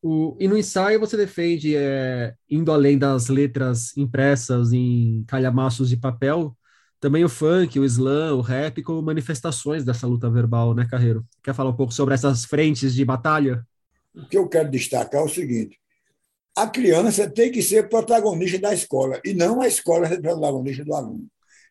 O, 0.00 0.36
e 0.38 0.46
no 0.46 0.56
ensaio 0.56 1.00
você 1.00 1.16
defende, 1.16 1.74
é, 1.74 2.32
indo 2.48 2.70
além 2.70 2.96
das 2.96 3.28
letras 3.28 3.96
impressas 3.96 4.72
em 4.72 5.24
calhamaços 5.26 5.88
de 5.88 5.96
papel, 5.96 6.56
também 7.00 7.24
o 7.24 7.28
funk, 7.28 7.78
o 7.78 7.84
slam, 7.84 8.34
o 8.34 8.40
rap 8.40 8.80
como 8.82 9.02
manifestações 9.02 9.84
dessa 9.84 10.06
luta 10.06 10.30
verbal, 10.30 10.74
né, 10.74 10.86
Carreiro? 10.88 11.26
Quer 11.42 11.54
falar 11.54 11.70
um 11.70 11.76
pouco 11.76 11.92
sobre 11.92 12.14
essas 12.14 12.44
frentes 12.44 12.94
de 12.94 13.04
batalha? 13.04 13.66
O 14.14 14.26
que 14.26 14.38
eu 14.38 14.48
quero 14.48 14.70
destacar 14.70 15.20
é 15.20 15.24
o 15.24 15.28
seguinte: 15.28 15.78
a 16.62 16.68
criança 16.68 17.28
tem 17.28 17.50
que 17.50 17.62
ser 17.62 17.88
protagonista 17.88 18.58
da 18.58 18.74
escola 18.74 19.20
e 19.24 19.34
não 19.34 19.60
a 19.60 19.68
escola 19.68 20.08
ser 20.08 20.20
protagonista 20.20 20.84
do 20.84 20.94
aluno. 20.94 21.26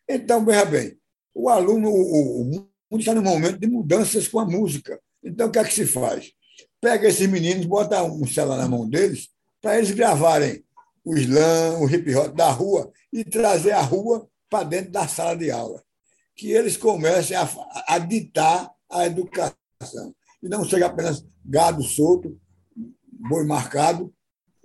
Então, 0.08 0.46
veja 0.46 0.66
bem, 0.66 0.98
o 1.34 1.50
aluno, 1.50 1.90
o, 1.90 2.42
o 2.42 2.46
mundo 2.46 2.70
está 3.00 3.14
num 3.14 3.22
momento 3.22 3.60
de 3.60 3.68
mudanças 3.68 4.28
com 4.28 4.40
a 4.40 4.46
música. 4.46 5.00
Então, 5.24 5.48
o 5.48 5.52
que 5.52 5.60
é 5.60 5.64
que 5.64 5.74
se 5.74 5.86
faz? 5.86 6.32
pega 6.80 7.08
esses 7.08 7.28
meninos, 7.28 7.66
bota 7.66 8.04
um 8.04 8.26
celular 8.26 8.58
na 8.58 8.68
mão 8.68 8.88
deles, 8.88 9.30
para 9.62 9.78
eles 9.78 9.92
gravarem 9.92 10.64
o 11.04 11.16
slam, 11.18 11.82
o 11.82 11.90
hip 11.90 12.14
hop 12.16 12.36
da 12.36 12.52
rua 12.52 12.92
e 13.12 13.24
trazer 13.24 13.72
a 13.72 13.82
rua 13.82 14.28
para 14.50 14.64
dentro 14.64 14.92
da 14.92 15.08
sala 15.08 15.36
de 15.36 15.50
aula. 15.52 15.84
Que 16.36 16.52
eles 16.52 16.78
comecem 16.78 17.36
a, 17.36 17.50
a 17.88 17.98
ditar 17.98 18.72
a 18.90 19.06
educação. 19.06 19.56
E 20.42 20.48
não 20.48 20.64
seja 20.64 20.86
apenas 20.86 21.26
gado 21.44 21.82
solto, 21.84 22.40
boi 23.30 23.46
marcado 23.46 24.14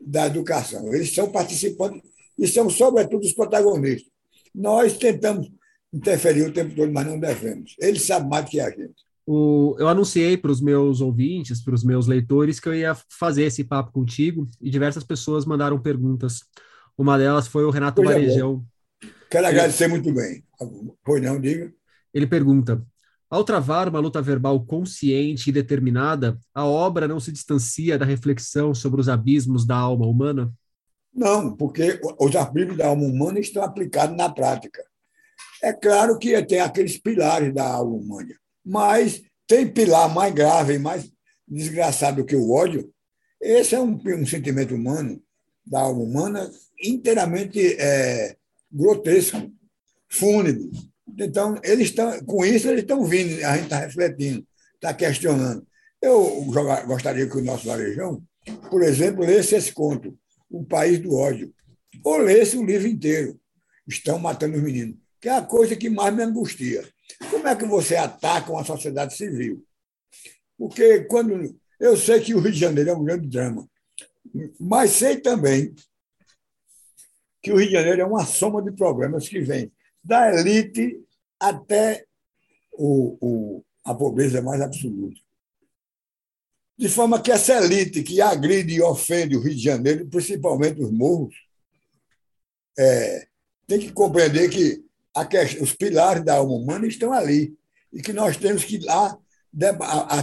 da 0.07 0.27
educação. 0.27 0.93
Eles 0.95 1.15
são 1.15 1.31
participantes 1.31 2.03
e 2.39 2.47
são, 2.47 2.69
sobretudo, 2.69 3.25
os 3.25 3.33
protagonistas. 3.33 4.11
Nós 4.55 4.97
tentamos 4.97 5.51
interferir 5.93 6.43
o 6.43 6.53
tempo 6.53 6.75
todo, 6.75 6.93
mas 6.93 7.07
não 7.07 7.19
devemos. 7.19 7.75
Eles 7.79 8.03
sabem 8.03 8.29
mais 8.29 8.49
que 8.49 8.61
a 8.61 8.71
gente 8.71 9.03
o, 9.27 9.77
eu 9.79 9.89
anunciei 9.89 10.37
para 10.37 10.51
os 10.51 10.61
meus 10.61 11.01
ouvintes, 11.01 11.63
para 11.63 11.75
os 11.75 11.85
meus 11.85 12.07
leitores, 12.07 12.59
que 12.59 12.69
eu 12.69 12.75
ia 12.75 12.97
fazer 13.09 13.45
esse 13.45 13.63
papo 13.63 13.93
contigo 13.93 14.49
e 14.61 14.69
diversas 14.69 15.05
pessoas 15.05 15.45
mandaram 15.45 15.81
perguntas. 15.81 16.41
Uma 16.99 17.17
delas 17.17 17.47
foi 17.47 17.65
o 17.65 17.71
Renato 17.71 18.03
pois 18.03 18.15
Varejão. 18.15 18.65
É 19.03 19.07
Quero 19.31 19.47
agradecer 19.47 19.89
muito 19.89 20.13
bem. 20.13 20.45
Pois 21.05 21.23
não, 21.23 21.41
diga. 21.41 21.73
Ele 22.13 22.27
pergunta: 22.27 22.85
ao 23.33 23.45
travar 23.45 23.89
uma 23.89 23.99
luta 23.99 24.21
verbal 24.21 24.65
consciente 24.65 25.49
e 25.49 25.53
determinada, 25.53 26.39
a 26.55 26.67
obra 26.67 27.09
não 27.09 27.19
se 27.19 27.33
distancia 27.33 27.99
da 27.99 28.05
reflexão 28.05 28.75
sobre 28.75 29.01
os 29.01 29.09
abismos 29.09 29.67
da 29.67 29.77
alma 29.77 30.07
humana? 30.07 30.53
Não, 31.15 31.57
porque 31.57 31.99
os 32.21 32.37
abismos 32.37 32.77
da 32.77 32.89
alma 32.89 33.05
humana 33.05 33.41
estão 33.41 33.63
aplicados 33.63 34.17
na 34.17 34.29
prática. 34.29 34.85
É 35.63 35.73
claro 35.73 36.19
que 36.19 36.43
tem 36.45 36.61
aqueles 36.61 36.99
pilares 36.99 37.55
da 37.55 37.67
alma 37.67 37.97
humana 37.97 38.43
mas 38.65 39.23
tem 39.47 39.69
pilar 39.69 40.13
mais 40.13 40.33
grave, 40.33 40.79
mais 40.79 41.11
desgraçado 41.47 42.25
que 42.25 42.37
o 42.37 42.51
ódio. 42.51 42.93
Esse 43.41 43.75
é 43.75 43.81
um, 43.81 44.01
um 44.07 44.27
sentimento 44.27 44.75
humano, 44.75 45.21
da 45.67 45.81
alma 45.81 46.03
humana, 46.03 46.51
inteiramente 46.83 47.61
é, 47.79 48.37
grotesco, 48.71 49.51
fúnebre. 50.09 50.71
Então, 51.19 51.61
eles 51.63 51.89
estão, 51.89 52.19
com 52.25 52.45
isso, 52.45 52.69
eles 52.69 52.83
estão 52.83 53.05
vindo, 53.05 53.45
a 53.45 53.55
gente 53.55 53.65
está 53.65 53.79
refletindo, 53.79 54.47
está 54.75 54.95
questionando. 54.95 55.67
Eu 56.01 56.45
gostaria 56.87 57.29
que 57.29 57.37
o 57.37 57.45
nosso 57.45 57.67
varejão, 57.67 58.23
por 58.71 58.83
exemplo, 58.83 59.25
lesse 59.25 59.55
esse 59.55 59.73
conto, 59.73 60.19
O 60.51 60.65
País 60.65 60.99
do 60.99 61.15
Ódio, 61.15 61.55
ou 62.05 62.19
lesse 62.19 62.57
o 62.57 62.65
livro 62.65 62.89
inteiro, 62.89 63.39
Estão 63.87 64.19
Matando 64.19 64.57
os 64.57 64.63
Meninos, 64.63 64.97
que 65.21 65.29
é 65.29 65.37
a 65.37 65.43
coisa 65.43 65.77
que 65.77 65.91
mais 65.91 66.15
me 66.15 66.23
angustia. 66.23 66.89
Como 67.31 67.47
é 67.47 67.55
que 67.55 67.65
você 67.65 67.97
ataca 67.97 68.51
uma 68.51 68.65
sociedade 68.65 69.17
civil? 69.17 69.65
Porque 70.59 71.01
quando 71.05 71.57
eu 71.79 71.97
sei 71.97 72.21
que 72.21 72.35
o 72.35 72.41
Rio 72.41 72.53
de 72.53 72.59
Janeiro 72.59 72.91
é 72.91 72.95
um 72.95 73.05
grande 73.05 73.29
drama, 73.29 73.69
mas 74.59 74.93
sei 74.93 75.21
também 75.21 75.75
que 77.43 77.53
o 77.53 77.57
Rio 77.57 77.67
de 77.67 77.73
Janeiro 77.73 78.03
é 78.03 78.05
uma 78.05 78.25
soma 78.25 78.63
de 78.63 78.73
problemas 78.73 79.29
que 79.29 79.41
vem 79.41 79.71
da 80.03 80.33
elite 80.35 81.01
até 81.39 82.05
o, 82.73 83.17
o, 83.21 83.65
a 83.85 83.95
pobreza 83.95 84.43
mais 84.43 84.61
absoluta. 84.61 85.21
De 86.77 86.89
forma 86.89 87.21
que 87.21 87.31
essa 87.31 87.55
elite 87.63 88.03
que 88.03 88.21
agride 88.21 88.75
e 88.75 88.83
ofende 88.83 89.37
o 89.37 89.41
Rio 89.41 89.55
de 89.55 89.63
Janeiro, 89.63 90.07
principalmente 90.09 90.81
os 90.83 90.91
morros, 90.91 91.35
é, 92.79 93.27
tem 93.67 93.79
que 93.79 93.93
compreender 93.93 94.49
que 94.49 94.83
os 95.61 95.75
pilares 95.75 96.25
da 96.25 96.37
alma 96.37 96.55
humana 96.55 96.87
estão 96.87 97.13
ali 97.13 97.55
e 97.93 98.01
que 98.01 98.13
nós 98.13 98.37
temos 98.37 98.65
que 98.65 98.77
ir 98.77 98.85
lá 98.85 99.17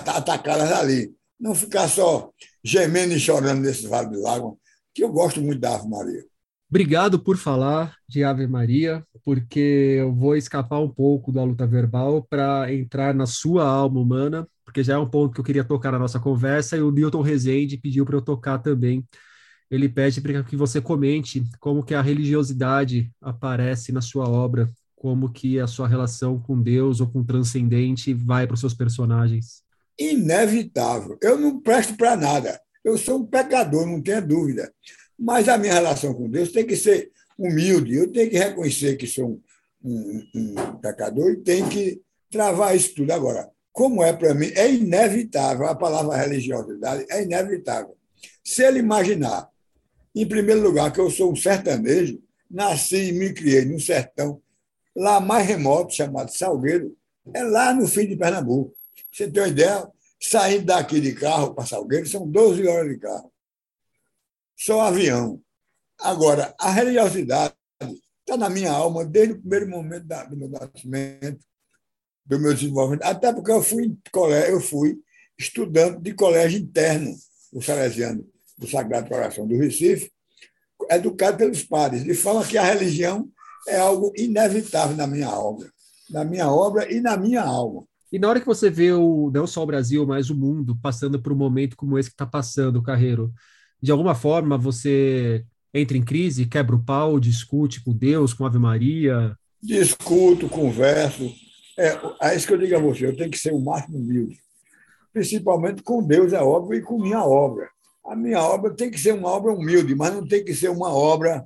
atacá-las 0.08 0.72
ali. 0.72 1.14
Não 1.40 1.56
ficar 1.56 1.88
só 1.88 2.34
gemendo 2.64 3.14
e 3.14 3.20
chorando 3.20 3.62
nesse 3.62 3.88
Vale 3.88 4.10
do 4.10 4.22
Lago, 4.22 4.60
que 4.94 5.04
eu 5.04 5.12
gosto 5.12 5.42
muito 5.42 5.62
da 5.62 5.76
Ave 5.76 5.88
Maria. 5.88 6.26
Obrigado 6.70 7.20
por 7.20 7.38
falar 7.38 7.96
de 8.08 8.24
Ave 8.24 8.46
Maria, 8.46 9.04
porque 9.24 9.98
eu 10.00 10.14
vou 10.14 10.36
escapar 10.36 10.80
um 10.80 10.90
pouco 10.90 11.32
da 11.32 11.44
luta 11.44 11.66
verbal 11.66 12.24
para 12.30 12.72
entrar 12.74 13.14
na 13.14 13.26
sua 13.26 13.68
alma 13.68 14.00
humana, 14.00 14.48
porque 14.64 14.84
já 14.84 14.94
é 14.94 14.98
um 14.98 15.10
ponto 15.10 15.34
que 15.34 15.40
eu 15.40 15.46
queria 15.46 15.64
tocar 15.64 15.92
na 15.92 16.00
nossa 16.00 16.20
conversa 16.20 16.78
e 16.78 16.82
o 16.82 16.92
Milton 16.92 17.22
Rezende 17.22 17.78
pediu 17.78 18.06
para 18.06 18.18
eu 18.18 18.22
tocar 18.22 18.60
também 18.60 19.04
ele 19.70 19.88
pede 19.88 20.20
para 20.20 20.44
que 20.44 20.56
você 20.56 20.82
comente 20.82 21.44
como 21.60 21.84
que 21.84 21.94
a 21.94 22.02
religiosidade 22.02 23.12
aparece 23.22 23.92
na 23.92 24.02
sua 24.02 24.28
obra, 24.28 24.70
como 24.96 25.32
que 25.32 25.60
a 25.60 25.68
sua 25.68 25.88
relação 25.88 26.40
com 26.40 26.60
Deus 26.60 27.00
ou 27.00 27.08
com 27.08 27.20
o 27.20 27.26
transcendente 27.26 28.14
vai 28.14 28.48
para 28.48 28.56
os 28.56 28.60
seus 28.60 28.74
personagens. 28.74 29.62
Inevitável. 29.98 31.18
Eu 31.22 31.38
não 31.38 31.62
presto 31.62 31.96
para 31.96 32.16
nada. 32.18 32.60
Eu 32.84 32.98
sou 32.98 33.20
um 33.20 33.26
pecador, 33.26 33.86
não 33.86 34.02
tenha 34.02 34.22
dúvida. 34.22 34.72
Mas 35.20 35.50
a 35.50 35.58
minha 35.58 35.74
relação 35.74 36.14
com 36.14 36.30
Deus 36.30 36.52
tem 36.52 36.66
que 36.66 36.76
ser 36.76 37.12
humilde. 37.38 37.96
Eu 37.96 38.12
tenho 38.12 38.30
que 38.30 38.38
reconhecer 38.38 38.96
que 38.96 39.06
sou 39.06 39.42
um, 39.84 40.24
um, 40.36 40.56
um 40.60 40.76
pecador 40.78 41.32
e 41.32 41.38
tenho 41.38 41.68
que 41.68 42.02
travar 42.32 42.76
isso 42.76 42.96
tudo. 42.96 43.12
Agora, 43.12 43.50
como 43.72 44.04
é 44.04 44.14
para 44.14 44.34
mim, 44.34 44.52
é 44.56 44.72
inevitável, 44.72 45.66
a 45.68 45.76
palavra 45.76 46.16
religiosidade 46.16 47.06
é 47.10 47.24
inevitável. 47.24 47.96
Se 48.44 48.64
ele 48.64 48.80
imaginar, 48.80 49.50
em 50.16 50.28
primeiro 50.28 50.62
lugar, 50.62 50.92
que 50.92 51.00
eu 51.00 51.10
sou 51.10 51.32
um 51.32 51.36
sertanejo, 51.36 52.22
nasci 52.50 53.10
e 53.10 53.12
me 53.12 53.34
criei 53.34 53.66
num 53.66 53.80
sertão 53.80 54.42
lá 54.96 55.20
mais 55.20 55.48
remoto, 55.48 55.94
chamado 55.94 56.36
Salgueiro, 56.36 56.96
é 57.34 57.44
lá 57.44 57.74
no 57.74 57.88
fim 57.88 58.08
de 58.08 58.16
Pernambuco. 58.16 58.74
Você 59.12 59.30
tem 59.30 59.44
uma 59.44 59.50
ideia? 59.50 59.88
Saindo 60.22 60.66
daqui 60.66 61.00
de 61.00 61.14
carro 61.14 61.54
para 61.54 61.66
Salgueiro 61.66 62.06
são 62.08 62.28
12 62.28 62.68
horas 62.68 62.92
de 62.92 62.98
carro. 62.98 63.32
Só 64.60 64.82
avião. 64.82 65.42
Agora, 66.02 66.54
a 66.60 66.70
religiosidade 66.70 67.54
está 67.82 68.36
na 68.38 68.50
minha 68.50 68.72
alma 68.72 69.06
desde 69.06 69.34
o 69.34 69.40
primeiro 69.40 69.70
momento 69.70 70.06
do 70.30 70.36
meu 70.38 70.50
nascimento 70.50 71.40
do 72.30 72.40
meu 72.40 72.54
desenvolvimento, 72.54 73.04
até 73.04 73.34
porque 73.34 73.52
eu 73.52 73.64
fui, 73.64 73.98
eu 74.48 74.62
fui 74.62 75.00
estudante 75.36 76.00
de 76.00 76.14
colégio 76.14 76.60
interno 76.60 77.12
do 77.52 77.60
Salesiano, 77.60 78.24
do 78.56 78.68
Sagrado 78.68 79.10
Coração 79.10 79.48
do 79.48 79.58
Recife, 79.58 80.12
educado 80.92 81.38
pelos 81.38 81.64
padres, 81.64 82.04
de 82.04 82.14
forma 82.14 82.46
que 82.46 82.56
a 82.56 82.64
religião 82.64 83.28
é 83.68 83.80
algo 83.80 84.14
inevitável 84.16 84.96
na 84.96 85.08
minha 85.08 85.32
obra, 85.32 85.72
na 86.08 86.24
minha 86.24 86.52
obra 86.52 86.92
e 86.94 87.02
na 87.02 87.18
minha 87.18 87.42
alma. 87.42 87.84
E 88.12 88.20
na 88.20 88.30
hora 88.30 88.40
que 88.40 88.46
você 88.46 88.70
vê 88.70 88.92
o, 88.92 89.32
não 89.34 89.48
só 89.48 89.64
o 89.64 89.68
Brasil, 89.68 90.06
mas 90.06 90.30
o 90.30 90.36
mundo 90.36 90.78
passando 90.80 91.20
por 91.20 91.34
um 91.34 91.38
momento 91.38 91.76
como 91.76 91.98
esse 91.98 92.10
que 92.10 92.14
está 92.14 92.28
passando, 92.28 92.82
Carreiro, 92.84 93.34
de 93.82 93.92
alguma 93.92 94.16
forma 94.16 94.58
você 94.58 95.46
entra 95.74 95.98
em 95.98 96.04
crise, 96.04 96.46
quebra 96.46 96.76
o 96.76 96.84
pau, 96.84 97.20
discute 97.20 97.84
com 97.84 97.94
Deus, 97.94 98.34
com 98.34 98.46
Ave 98.46 98.60
Maria? 98.60 99.36
Discuto, 99.62 100.50
converso, 100.50 101.32
é, 101.78 101.98
é 102.22 102.36
isso 102.36 102.46
que 102.46 102.54
eu 102.54 102.58
digo 102.58 102.76
a 102.76 102.80
você, 102.80 103.06
eu 103.06 103.16
tenho 103.16 103.32
que 103.32 103.38
ser 103.38 103.54
o 103.54 103.60
máximo 103.60 103.98
humilde. 103.98 104.38
Principalmente 105.14 105.82
com 105.82 106.04
Deus, 106.04 106.34
é 106.34 106.42
óbvio, 106.42 106.78
e 106.78 106.82
com 106.82 107.02
minha 107.02 107.24
obra. 107.24 107.70
A 108.06 108.16
minha 108.16 108.42
obra 108.42 108.74
tem 108.74 108.92
que 108.92 109.00
ser 109.00 109.14
uma 109.14 109.30
obra 109.30 109.54
humilde, 109.54 109.96
mas 109.96 110.14
não 110.14 110.28
tem 110.28 110.44
que 110.44 110.54
ser 110.54 110.70
uma 110.70 110.90
obra, 110.90 111.46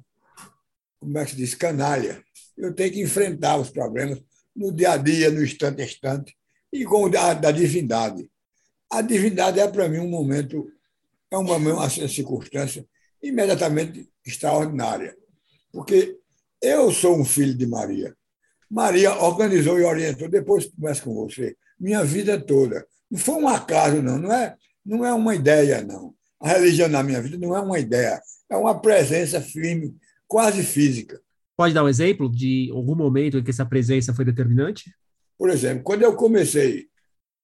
como 0.99 1.17
é 1.17 1.25
que 1.25 1.31
se 1.31 1.37
diz, 1.37 1.53
canalha. 1.53 2.23
Eu 2.57 2.73
tenho 2.73 2.91
que 2.91 3.01
enfrentar 3.01 3.57
os 3.57 3.69
problemas 3.69 4.21
no 4.55 4.71
dia 4.71 4.91
a 4.91 4.97
dia, 4.97 5.29
no 5.29 5.43
instante 5.43 5.81
a 5.81 5.85
instante, 5.85 6.35
e 6.71 6.83
com 6.83 7.05
a 7.05 7.33
da 7.33 7.51
divindade. 7.51 8.27
A 8.91 9.01
divindade 9.01 9.59
é, 9.59 9.67
para 9.67 9.87
mim, 9.87 9.99
um 9.99 10.09
momento, 10.09 10.67
é 11.33 11.37
uma, 11.37 11.57
uma 11.57 11.89
circunstância 11.89 12.85
imediatamente 13.21 14.09
extraordinária. 14.25 15.15
Porque 15.71 16.17
eu 16.61 16.91
sou 16.91 17.19
um 17.19 17.25
filho 17.25 17.55
de 17.55 17.65
Maria. 17.65 18.15
Maria 18.69 19.13
organizou 19.15 19.79
e 19.79 19.83
orientou, 19.83 20.29
depois 20.29 20.65
começo 20.67 21.03
com 21.03 21.13
você, 21.13 21.55
minha 21.79 22.03
vida 22.03 22.39
toda. 22.39 22.85
Não 23.09 23.19
foi 23.19 23.35
um 23.35 23.47
acaso, 23.47 24.01
não, 24.01 24.17
não 24.17 24.33
é, 24.33 24.55
não 24.85 25.05
é 25.05 25.13
uma 25.13 25.35
ideia, 25.35 25.83
não. 25.83 26.13
A 26.39 26.49
religião 26.49 26.89
na 26.89 27.03
minha 27.03 27.21
vida 27.21 27.37
não 27.37 27.55
é 27.55 27.61
uma 27.61 27.79
ideia, 27.79 28.21
é 28.49 28.55
uma 28.55 28.79
presença 28.79 29.39
firme, 29.39 29.95
quase 30.27 30.63
física. 30.63 31.21
Pode 31.55 31.73
dar 31.73 31.83
um 31.83 31.89
exemplo 31.89 32.29
de 32.29 32.69
algum 32.71 32.95
momento 32.95 33.37
em 33.37 33.43
que 33.43 33.51
essa 33.51 33.65
presença 33.65 34.13
foi 34.13 34.25
determinante? 34.25 34.93
Por 35.37 35.49
exemplo, 35.49 35.83
quando 35.83 36.01
eu 36.01 36.15
comecei 36.15 36.87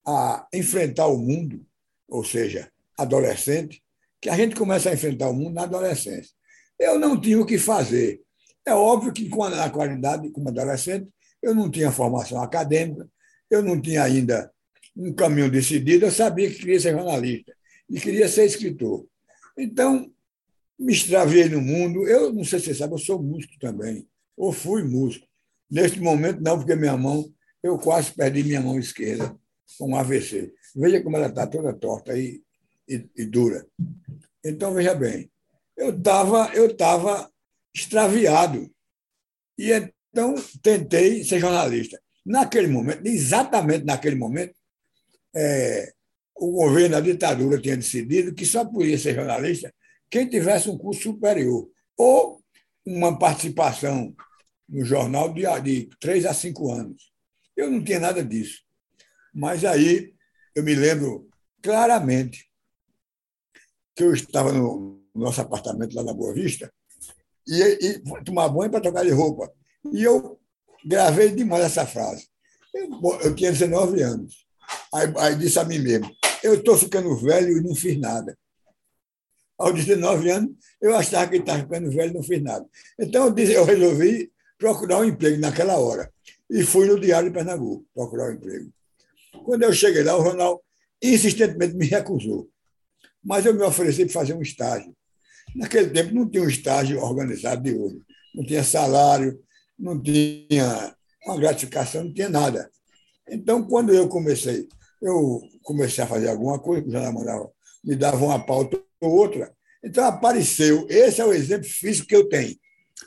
a 0.05 0.47
enfrentar 0.53 1.07
o 1.07 1.17
mundo, 1.17 1.63
ou 2.07 2.23
seja, 2.23 2.71
adolescente, 3.01 3.81
que 4.21 4.29
a 4.29 4.35
gente 4.35 4.55
começa 4.55 4.89
a 4.89 4.93
enfrentar 4.93 5.29
o 5.29 5.33
mundo 5.33 5.53
na 5.53 5.63
adolescência. 5.63 6.33
Eu 6.77 6.99
não 6.99 7.19
tinha 7.19 7.39
o 7.39 7.45
que 7.45 7.57
fazer. 7.57 8.21
É 8.65 8.73
óbvio 8.73 9.11
que, 9.11 9.29
com 9.29 9.43
a 9.43 9.69
qualidade 9.69 10.29
como 10.31 10.49
adolescente, 10.49 11.07
eu 11.41 11.55
não 11.55 11.69
tinha 11.69 11.91
formação 11.91 12.41
acadêmica, 12.41 13.09
eu 13.49 13.63
não 13.63 13.81
tinha 13.81 14.03
ainda 14.03 14.51
um 14.95 15.13
caminho 15.13 15.49
decidido, 15.49 16.05
eu 16.05 16.11
sabia 16.11 16.49
que 16.49 16.59
queria 16.59 16.79
ser 16.79 16.91
jornalista 16.91 17.55
e 17.89 17.99
queria 17.99 18.27
ser 18.27 18.45
escritor. 18.45 19.05
Então, 19.57 20.11
me 20.77 20.93
extraviei 20.93 21.49
no 21.49 21.61
mundo. 21.61 22.07
Eu 22.07 22.31
não 22.31 22.43
sei 22.43 22.59
se 22.59 22.65
você 22.65 22.75
sabe, 22.75 22.93
eu 22.93 22.97
sou 22.97 23.21
músico 23.21 23.53
também, 23.59 24.07
ou 24.37 24.53
fui 24.53 24.83
músico. 24.83 25.27
Neste 25.69 25.99
momento, 25.99 26.41
não, 26.41 26.57
porque 26.57 26.75
minha 26.75 26.97
mão, 26.97 27.31
eu 27.61 27.77
quase 27.77 28.11
perdi 28.11 28.43
minha 28.43 28.61
mão 28.61 28.79
esquerda 28.79 29.35
com 29.77 29.91
um 29.91 29.95
AVC. 29.95 30.53
Veja 30.75 31.01
como 31.01 31.17
ela 31.17 31.27
está 31.27 31.45
toda 31.45 31.73
torta 31.73 32.17
e, 32.17 32.41
e, 32.89 33.07
e 33.15 33.25
dura. 33.25 33.65
Então, 34.43 34.73
veja 34.73 34.95
bem, 34.95 35.31
eu 35.77 35.95
estava 35.95 36.51
eu 36.55 36.75
tava 36.75 37.31
extraviado. 37.73 38.69
E 39.57 39.71
então, 40.11 40.35
tentei 40.61 41.23
ser 41.23 41.39
jornalista. 41.39 42.01
Naquele 42.25 42.67
momento, 42.67 43.05
exatamente 43.05 43.85
naquele 43.85 44.15
momento, 44.15 44.53
é, 45.35 45.93
o 46.35 46.51
governo, 46.51 46.97
a 46.97 47.01
ditadura, 47.01 47.61
tinha 47.61 47.77
decidido 47.77 48.33
que 48.33 48.45
só 48.45 48.65
podia 48.65 48.97
ser 48.97 49.15
jornalista 49.15 49.73
quem 50.09 50.27
tivesse 50.27 50.69
um 50.69 50.77
curso 50.77 51.03
superior 51.03 51.69
ou 51.95 52.41
uma 52.85 53.17
participação 53.17 54.15
no 54.67 54.83
jornal 54.83 55.31
de, 55.33 55.43
de 55.61 55.89
três 55.99 56.25
a 56.25 56.33
cinco 56.33 56.71
anos. 56.71 57.11
Eu 57.55 57.69
não 57.69 57.83
tinha 57.83 57.99
nada 57.99 58.23
disso. 58.23 58.63
Mas 59.33 59.63
aí 59.63 60.13
eu 60.55 60.63
me 60.63 60.73
lembro 60.73 61.29
claramente 61.61 62.48
que 63.99 64.03
eu 64.05 64.13
estava 64.13 64.53
no 64.53 65.03
nosso 65.13 65.41
apartamento 65.41 65.93
lá 65.93 66.01
na 66.01 66.13
Boa 66.13 66.33
Vista 66.33 66.71
e, 67.45 67.61
e 67.61 68.23
tomar 68.23 68.47
banho 68.47 68.71
para 68.71 68.79
trocar 68.79 69.03
de 69.03 69.11
roupa. 69.11 69.51
E 69.91 70.01
eu 70.01 70.39
gravei 70.85 71.31
demais 71.31 71.65
essa 71.65 71.85
frase. 71.85 72.29
Eu, 72.73 72.89
eu 73.21 73.35
tinha 73.35 73.51
19 73.51 74.01
anos. 74.01 74.47
Aí, 74.93 75.13
aí 75.17 75.35
disse 75.35 75.59
a 75.59 75.65
mim 75.65 75.79
mesmo: 75.79 76.09
eu 76.41 76.53
estou 76.53 76.77
ficando 76.77 77.13
velho 77.17 77.57
e 77.57 77.61
não 77.61 77.75
fiz 77.75 77.99
nada. 77.99 78.37
Aos 79.57 79.73
19 79.73 80.31
anos, 80.31 80.51
eu 80.81 80.95
achava 80.95 81.29
que 81.29 81.35
estava 81.35 81.59
ficando 81.59 81.91
velho 81.91 82.11
e 82.11 82.13
não 82.13 82.23
fiz 82.23 82.41
nada. 82.41 82.65
Então, 82.97 83.25
eu, 83.25 83.33
disse, 83.33 83.51
eu 83.51 83.65
resolvi 83.65 84.31
procurar 84.57 84.99
um 84.99 85.03
emprego 85.03 85.41
naquela 85.41 85.77
hora. 85.77 86.09
E 86.49 86.63
fui 86.63 86.87
no 86.87 86.97
Diário 86.97 87.27
de 87.29 87.33
Pernambuco 87.33 87.85
procurar 87.93 88.29
um 88.29 88.35
emprego. 88.35 88.71
Quando 89.43 89.63
eu 89.63 89.73
cheguei 89.73 90.03
lá, 90.03 90.17
o 90.17 90.23
jornal 90.23 90.63
insistentemente 91.03 91.75
me 91.75 91.85
recusou. 91.85 92.49
Mas 93.23 93.45
eu 93.45 93.53
me 93.53 93.63
ofereci 93.63 94.05
para 94.05 94.13
fazer 94.13 94.33
um 94.33 94.41
estágio. 94.41 94.95
Naquele 95.55 95.89
tempo 95.89 96.13
não 96.13 96.29
tinha 96.29 96.43
um 96.43 96.49
estágio 96.49 97.01
organizado 97.01 97.61
de 97.63 97.75
hoje. 97.75 98.01
Não 98.35 98.45
tinha 98.45 98.63
salário, 98.63 99.39
não 99.77 100.01
tinha 100.01 100.95
uma 101.25 101.37
gratificação, 101.37 102.03
não 102.03 102.13
tinha 102.13 102.29
nada. 102.29 102.69
Então, 103.27 103.63
quando 103.63 103.93
eu 103.93 104.07
comecei, 104.07 104.67
eu 105.01 105.41
comecei 105.63 106.03
a 106.03 106.07
fazer 106.07 106.29
alguma 106.29 106.59
coisa, 106.59 106.87
o 106.87 106.91
jornal 106.91 107.13
mandava, 107.13 107.51
me 107.83 107.95
dava 107.95 108.23
uma 108.23 108.43
pauta 108.43 108.81
ou 109.01 109.11
outra. 109.11 109.53
Então, 109.83 110.03
apareceu, 110.03 110.85
esse 110.89 111.21
é 111.21 111.25
o 111.25 111.33
exemplo 111.33 111.67
físico 111.67 112.07
que 112.07 112.15
eu 112.15 112.27
tenho. 112.27 112.55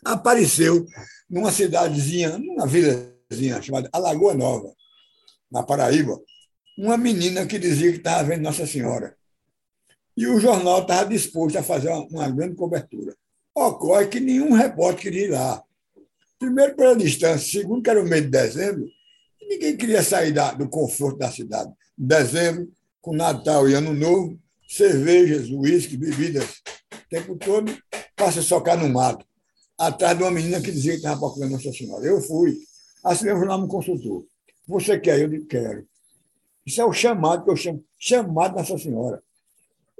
Apareceu 0.05 0.87
numa 1.29 1.53
cidadezinha, 1.53 2.39
numa 2.39 2.67
vilazinha 2.67 3.61
chamada 3.61 3.89
Alagoa 3.93 4.35
Nova, 4.35 4.73
na 5.51 5.63
Paraíba, 5.63 6.19
uma 6.79 6.97
menina 6.97 7.47
que 7.47 7.59
dizia 7.59 7.91
que 7.91 7.99
estava 7.99 8.25
vendo 8.25 8.43
Nossa 8.43 8.67
Senhora. 8.67 9.17
E 10.17 10.27
o 10.27 10.39
jornal 10.39 10.83
estava 10.83 11.09
disposto 11.09 11.57
a 11.57 11.63
fazer 11.63 11.89
uma, 11.89 12.07
uma 12.07 12.31
grande 12.31 12.55
cobertura. 12.55 13.17
Ocorre 13.55 14.07
que 14.07 14.21
nenhum 14.21 14.53
repórter 14.53 15.03
queria 15.03 15.25
ir 15.27 15.31
lá. 15.31 15.63
Primeiro, 16.39 16.75
pela 16.75 16.97
distância. 16.97 17.61
Segundo, 17.61 17.83
que 17.83 17.91
era 17.91 18.03
o 18.03 18.07
mês 18.07 18.23
de 18.23 18.29
dezembro. 18.29 18.87
Ninguém 19.41 19.77
queria 19.77 20.03
sair 20.03 20.33
da, 20.33 20.53
do 20.53 20.69
conforto 20.69 21.19
da 21.19 21.31
cidade. 21.31 21.73
Dezembro, 21.97 22.71
com 23.01 23.15
Natal 23.15 23.69
e 23.69 23.75
Ano 23.75 23.93
Novo, 23.93 24.39
cervejas, 24.69 25.51
uísque, 25.51 25.97
bebidas, 25.97 26.63
o 26.95 27.09
tempo 27.11 27.37
todo, 27.37 27.77
passa 28.17 28.41
a 28.41 28.43
socar 28.43 28.79
no 28.79 28.89
mato. 28.89 29.27
Atrás 29.79 30.17
de 30.17 30.23
uma 30.23 30.31
menina 30.31 30.61
que 30.61 30.71
dizia 30.71 30.93
que 30.93 30.99
estava 30.99 31.19
procurando 31.19 31.53
Nossa 31.53 31.73
Senhora. 31.73 32.05
Eu 32.05 32.21
fui. 32.21 32.59
Assim, 33.05 33.31
o 33.31 33.37
jornal 33.37 33.61
me 33.61 33.69
consultou. 33.69 34.27
Você 34.67 34.99
quer? 34.99 35.21
Eu 35.21 35.29
disse, 35.29 35.47
quero. 35.47 35.87
Isso 36.65 36.81
é 36.81 36.85
o 36.85 36.93
chamado 36.93 37.45
que 37.45 37.51
eu 37.51 37.57
chamo, 37.57 37.85
chamado 37.99 38.57
Nossa 38.57 38.79
Senhora. 38.79 39.23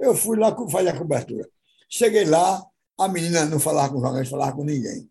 Eu 0.03 0.13
fui 0.13 0.37
lá 0.37 0.53
fazer 0.69 0.89
a 0.89 0.97
cobertura. 0.97 1.47
Cheguei 1.89 2.25
lá, 2.25 2.61
a 2.99 3.07
menina 3.07 3.45
não 3.45 3.57
falava 3.57 3.93
com 3.93 4.01
jornalista, 4.01 4.31
falava 4.31 4.57
com 4.57 4.65
ninguém. 4.65 5.09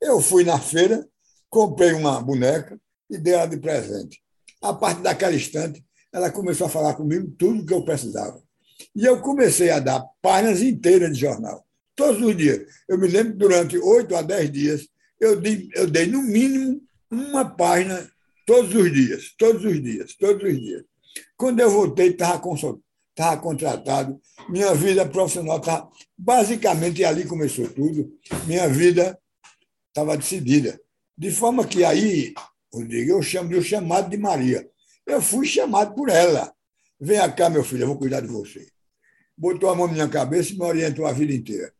Eu 0.00 0.20
fui 0.20 0.42
na 0.42 0.58
feira, 0.58 1.06
comprei 1.48 1.92
uma 1.92 2.20
boneca 2.20 2.76
e 3.08 3.16
dei 3.16 3.34
ela 3.34 3.46
de 3.46 3.56
presente. 3.56 4.20
A 4.60 4.72
partir 4.74 5.02
daquele 5.02 5.36
instante, 5.36 5.84
ela 6.12 6.28
começou 6.30 6.66
a 6.66 6.70
falar 6.70 6.94
comigo 6.94 7.30
tudo 7.38 7.62
o 7.62 7.66
que 7.66 7.72
eu 7.72 7.84
precisava. 7.84 8.42
E 8.96 9.04
eu 9.04 9.20
comecei 9.20 9.70
a 9.70 9.78
dar 9.78 10.04
páginas 10.20 10.60
inteiras 10.60 11.12
de 11.12 11.20
jornal. 11.20 11.64
todos 11.94 12.20
os 12.20 12.36
dias. 12.36 12.66
Eu 12.88 12.98
me 12.98 13.06
lembro 13.06 13.32
que 13.32 13.38
durante 13.38 13.78
oito 13.78 14.14
a 14.16 14.22
dez 14.22 14.50
dias, 14.50 14.88
eu 15.20 15.40
dei, 15.40 15.68
eu 15.74 15.86
dei 15.88 16.06
no 16.06 16.20
mínimo 16.20 16.82
uma 17.10 17.48
página 17.48 18.10
todos 18.44 18.74
os 18.74 18.92
dias, 18.92 19.34
todos 19.38 19.64
os 19.64 19.82
dias, 19.82 20.14
todos 20.16 20.42
os 20.42 20.60
dias. 20.60 20.82
Quando 21.36 21.60
eu 21.60 21.70
voltei, 21.70 22.08
estava 22.08 22.38
estava 23.16 23.40
contratado, 23.40 24.20
minha 24.48 24.74
vida 24.74 25.08
profissional 25.08 25.56
estava. 25.56 25.90
Basicamente, 26.16 27.02
ali 27.02 27.24
começou 27.24 27.66
tudo. 27.68 28.12
Minha 28.46 28.68
vida 28.68 29.18
estava 29.88 30.16
decidida. 30.16 30.78
De 31.16 31.30
forma 31.30 31.66
que 31.66 31.82
aí, 31.82 32.34
Rodrigo, 32.72 33.12
eu 33.12 33.22
chamo 33.22 33.48
de 33.48 33.62
chamado 33.62 34.10
de 34.10 34.18
Maria. 34.18 34.68
Eu 35.06 35.22
fui 35.22 35.46
chamado 35.46 35.94
por 35.94 36.10
ela. 36.10 36.52
Venha 37.00 37.30
cá, 37.32 37.48
meu 37.48 37.64
filho, 37.64 37.84
eu 37.84 37.86
vou 37.88 37.96
cuidar 37.96 38.20
de 38.20 38.26
você. 38.26 38.66
Botou 39.36 39.70
a 39.70 39.74
mão 39.74 39.86
na 39.86 39.94
minha 39.94 40.08
cabeça 40.08 40.52
e 40.52 40.58
me 40.58 40.64
orientou 40.64 41.06
a 41.06 41.12
vida 41.12 41.32
inteira. 41.32 41.72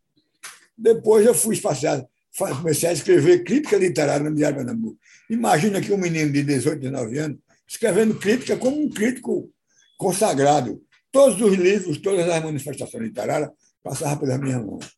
Depois 0.76 1.26
eu 1.26 1.34
fui 1.34 1.58
passear, 1.58 2.06
comecei 2.36 2.88
a 2.88 2.92
escrever 2.92 3.44
crítica 3.44 3.76
literária 3.76 4.28
no 4.28 4.34
Diário 4.34 4.58
Pernambuco. 4.58 4.98
Imagina 5.28 5.80
que 5.80 5.92
um 5.92 5.96
menino 5.96 6.32
de 6.32 6.42
18, 6.42 6.80
19 6.80 7.18
anos 7.18 7.38
escrevendo 7.68 8.14
crítica 8.18 8.56
como 8.56 8.80
um 8.80 8.88
crítico 8.88 9.50
consagrado. 9.98 10.80
Todos 11.10 11.40
os 11.40 11.54
livros, 11.54 11.98
todas 11.98 12.28
as 12.28 12.42
manifestações 12.42 13.02
literárias 13.02 13.50
passavam 13.82 14.18
pelas 14.18 14.40
minhas 14.40 14.64
mãos. 14.64 14.96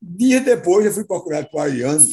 Dias 0.00 0.44
depois, 0.44 0.86
eu 0.86 0.92
fui 0.92 1.04
procurado 1.04 1.48
por 1.50 1.60
Ariano 1.60 2.08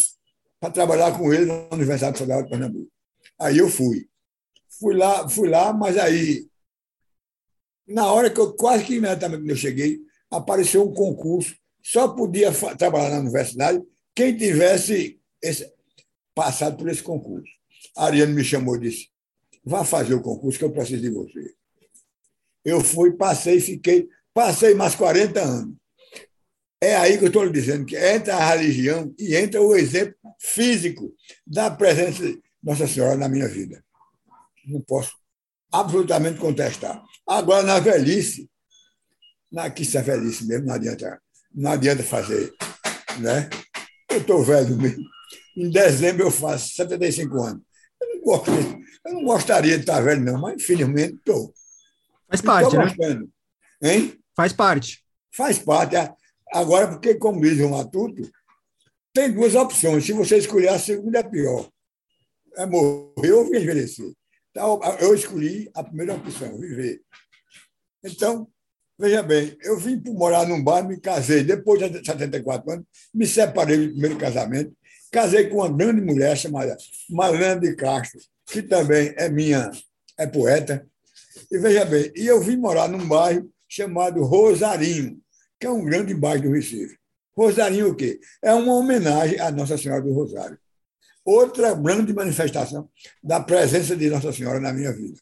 para 0.60 0.72
trabalhar 0.72 1.18
com 1.18 1.34
ele 1.34 1.46
na 1.46 1.68
Universidade 1.72 2.18
Federal 2.18 2.44
de 2.44 2.50
Pernambuco. 2.50 2.92
Aí 3.40 3.58
eu 3.58 3.70
fui. 3.70 4.08
Fui 4.80 4.96
lá, 4.96 5.28
fui 5.28 5.50
lá, 5.50 5.74
mas 5.74 5.98
aí, 5.98 6.48
na 7.88 8.12
hora 8.12 8.30
que 8.30 8.40
eu, 8.40 8.54
quase 8.54 8.84
que 8.84 8.96
imediatamente 8.96 9.50
eu 9.50 9.56
cheguei, 9.56 10.00
apareceu 10.30 10.84
um 10.84 10.94
concurso. 10.94 11.56
Só 11.82 12.10
podia 12.10 12.52
trabalhar 12.78 13.10
na 13.12 13.20
universidade 13.20 13.82
quem 14.14 14.36
tivesse 14.36 15.20
esse, 15.42 15.72
passado 16.36 16.78
por 16.78 16.90
esse 16.90 17.02
concurso. 17.02 17.52
A 17.96 18.06
Ariane 18.06 18.34
me 18.34 18.44
chamou 18.44 18.76
e 18.76 18.82
disse: 18.82 19.10
vá 19.64 19.84
fazer 19.84 20.14
o 20.14 20.22
concurso 20.22 20.60
que 20.60 20.66
eu 20.66 20.72
preciso 20.72 21.02
de 21.02 21.10
você. 21.10 21.56
Eu 22.68 22.82
fui, 22.82 23.14
passei, 23.14 23.62
fiquei, 23.62 24.10
passei 24.34 24.74
mais 24.74 24.94
40 24.94 25.42
anos. 25.42 25.74
É 26.84 26.98
aí 26.98 27.18
que 27.18 27.24
eu 27.24 27.30
estou 27.30 27.46
lhe 27.46 27.50
dizendo 27.50 27.86
que 27.86 27.96
entra 27.96 28.36
a 28.36 28.54
religião 28.54 29.16
e 29.18 29.38
entra 29.38 29.62
o 29.62 29.74
exemplo 29.74 30.18
físico 30.38 31.16
da 31.46 31.72
presença 31.72 32.22
de 32.22 32.42
Nossa 32.62 32.86
Senhora 32.86 33.16
na 33.16 33.30
minha 33.30 33.48
vida. 33.48 33.82
Não 34.66 34.82
posso 34.82 35.14
absolutamente 35.72 36.40
contestar. 36.40 37.02
Agora, 37.26 37.64
na 37.64 37.80
velhice, 37.80 38.50
na 39.50 39.70
que 39.70 39.84
isso 39.84 39.98
é 39.98 40.02
velhice 40.02 40.46
mesmo, 40.46 40.68
não 40.68 40.76
adianta, 40.76 41.22
não 41.56 41.72
adianta 41.72 42.04
fazer. 42.04 42.54
Né? 43.22 43.50
Eu 44.12 44.18
estou 44.18 44.44
velho 44.44 44.76
mesmo. 44.76 45.06
Em 45.56 45.70
dezembro 45.70 46.24
eu 46.26 46.32
faço 46.32 46.76
75 46.76 47.44
anos. 47.44 47.64
Eu 48.02 48.10
não, 48.10 48.22
gosto, 48.22 48.52
eu 48.52 49.14
não 49.14 49.24
gostaria 49.24 49.76
de 49.76 49.84
estar 49.84 50.02
velho, 50.02 50.22
não, 50.22 50.42
mas 50.42 50.62
infelizmente 50.62 51.14
estou. 51.16 51.54
Faz 52.30 52.42
parte, 52.42 52.76
né? 52.76 53.24
Hein? 53.82 54.20
Faz 54.36 54.54
parte. 54.54 55.04
Faz 55.32 55.60
parte. 55.60 55.96
É. 55.96 56.14
Agora, 56.52 56.88
porque, 56.88 57.16
como 57.16 57.42
diz 57.42 57.60
o 57.60 57.70
Matuto, 57.70 58.30
tem 59.14 59.32
duas 59.32 59.56
opções. 59.56 60.06
Se 60.06 60.14
você 60.14 60.38
escolher 60.38 60.70
a 60.70 60.80
segunda, 60.80 61.20
é 61.20 61.24
pior. 61.24 61.70
É 62.56 62.66
morrer 62.66 63.32
ou 63.32 63.46
envelhecer. 63.46 64.12
Então, 64.52 64.80
eu 65.00 65.14
escolhi 65.14 65.70
a 65.74 65.84
primeira 65.84 66.16
opção, 66.16 66.58
viver. 66.58 67.02
Então, 68.04 68.48
veja 68.98 69.22
bem, 69.22 69.56
eu 69.62 69.78
vim 69.78 70.02
morar 70.08 70.48
num 70.48 70.64
bairro, 70.64 70.88
me 70.88 71.00
casei 71.00 71.44
depois 71.44 71.80
de 71.80 72.06
74 72.06 72.72
anos, 72.72 72.86
me 73.14 73.28
separei 73.28 73.78
do 73.78 73.92
primeiro 73.92 74.18
casamento, 74.18 74.76
Casei 75.12 75.50
com 75.50 75.58
uma 75.58 75.72
grande 75.72 76.02
mulher 76.02 76.36
chamada 76.38 76.78
Marlene 77.10 77.62
de 77.62 77.76
Castro, 77.76 78.20
que 78.46 78.62
também 78.62 79.14
é 79.18 79.30
minha, 79.30 79.72
é 80.18 80.28
poeta. 80.28 80.86
E 81.52 81.58
veja 81.58 81.86
bem, 81.86 82.12
e 82.16 82.26
eu 82.26 82.42
vim 82.42 82.58
morar 82.58 82.88
num 82.88 83.08
bairro 83.08 83.50
chamado 83.68 84.24
Rosarinho, 84.24 85.20
que 85.60 85.68
é 85.68 85.70
um 85.70 85.84
grande 85.84 86.14
bairro 86.14 86.44
do 86.44 86.52
Recife. 86.52 86.98
Rosarinho 87.36 87.90
o 87.90 87.96
quê? 87.96 88.20
É 88.42 88.54
uma 88.54 88.74
homenagem 88.74 89.40
à 89.40 89.52
Nossa 89.52 89.78
Senhora 89.78 90.02
do 90.02 90.14
Rosário. 90.14 90.58
Outra 91.24 91.74
grande 91.74 92.14
manifestação 92.14 92.90
da 93.24 93.40
presença 93.40 93.96
de 93.96 94.10
Nossa 94.10 94.32
Senhora 94.32 94.60
na 94.60 94.74
minha 94.74 94.92
vida. 94.94 95.20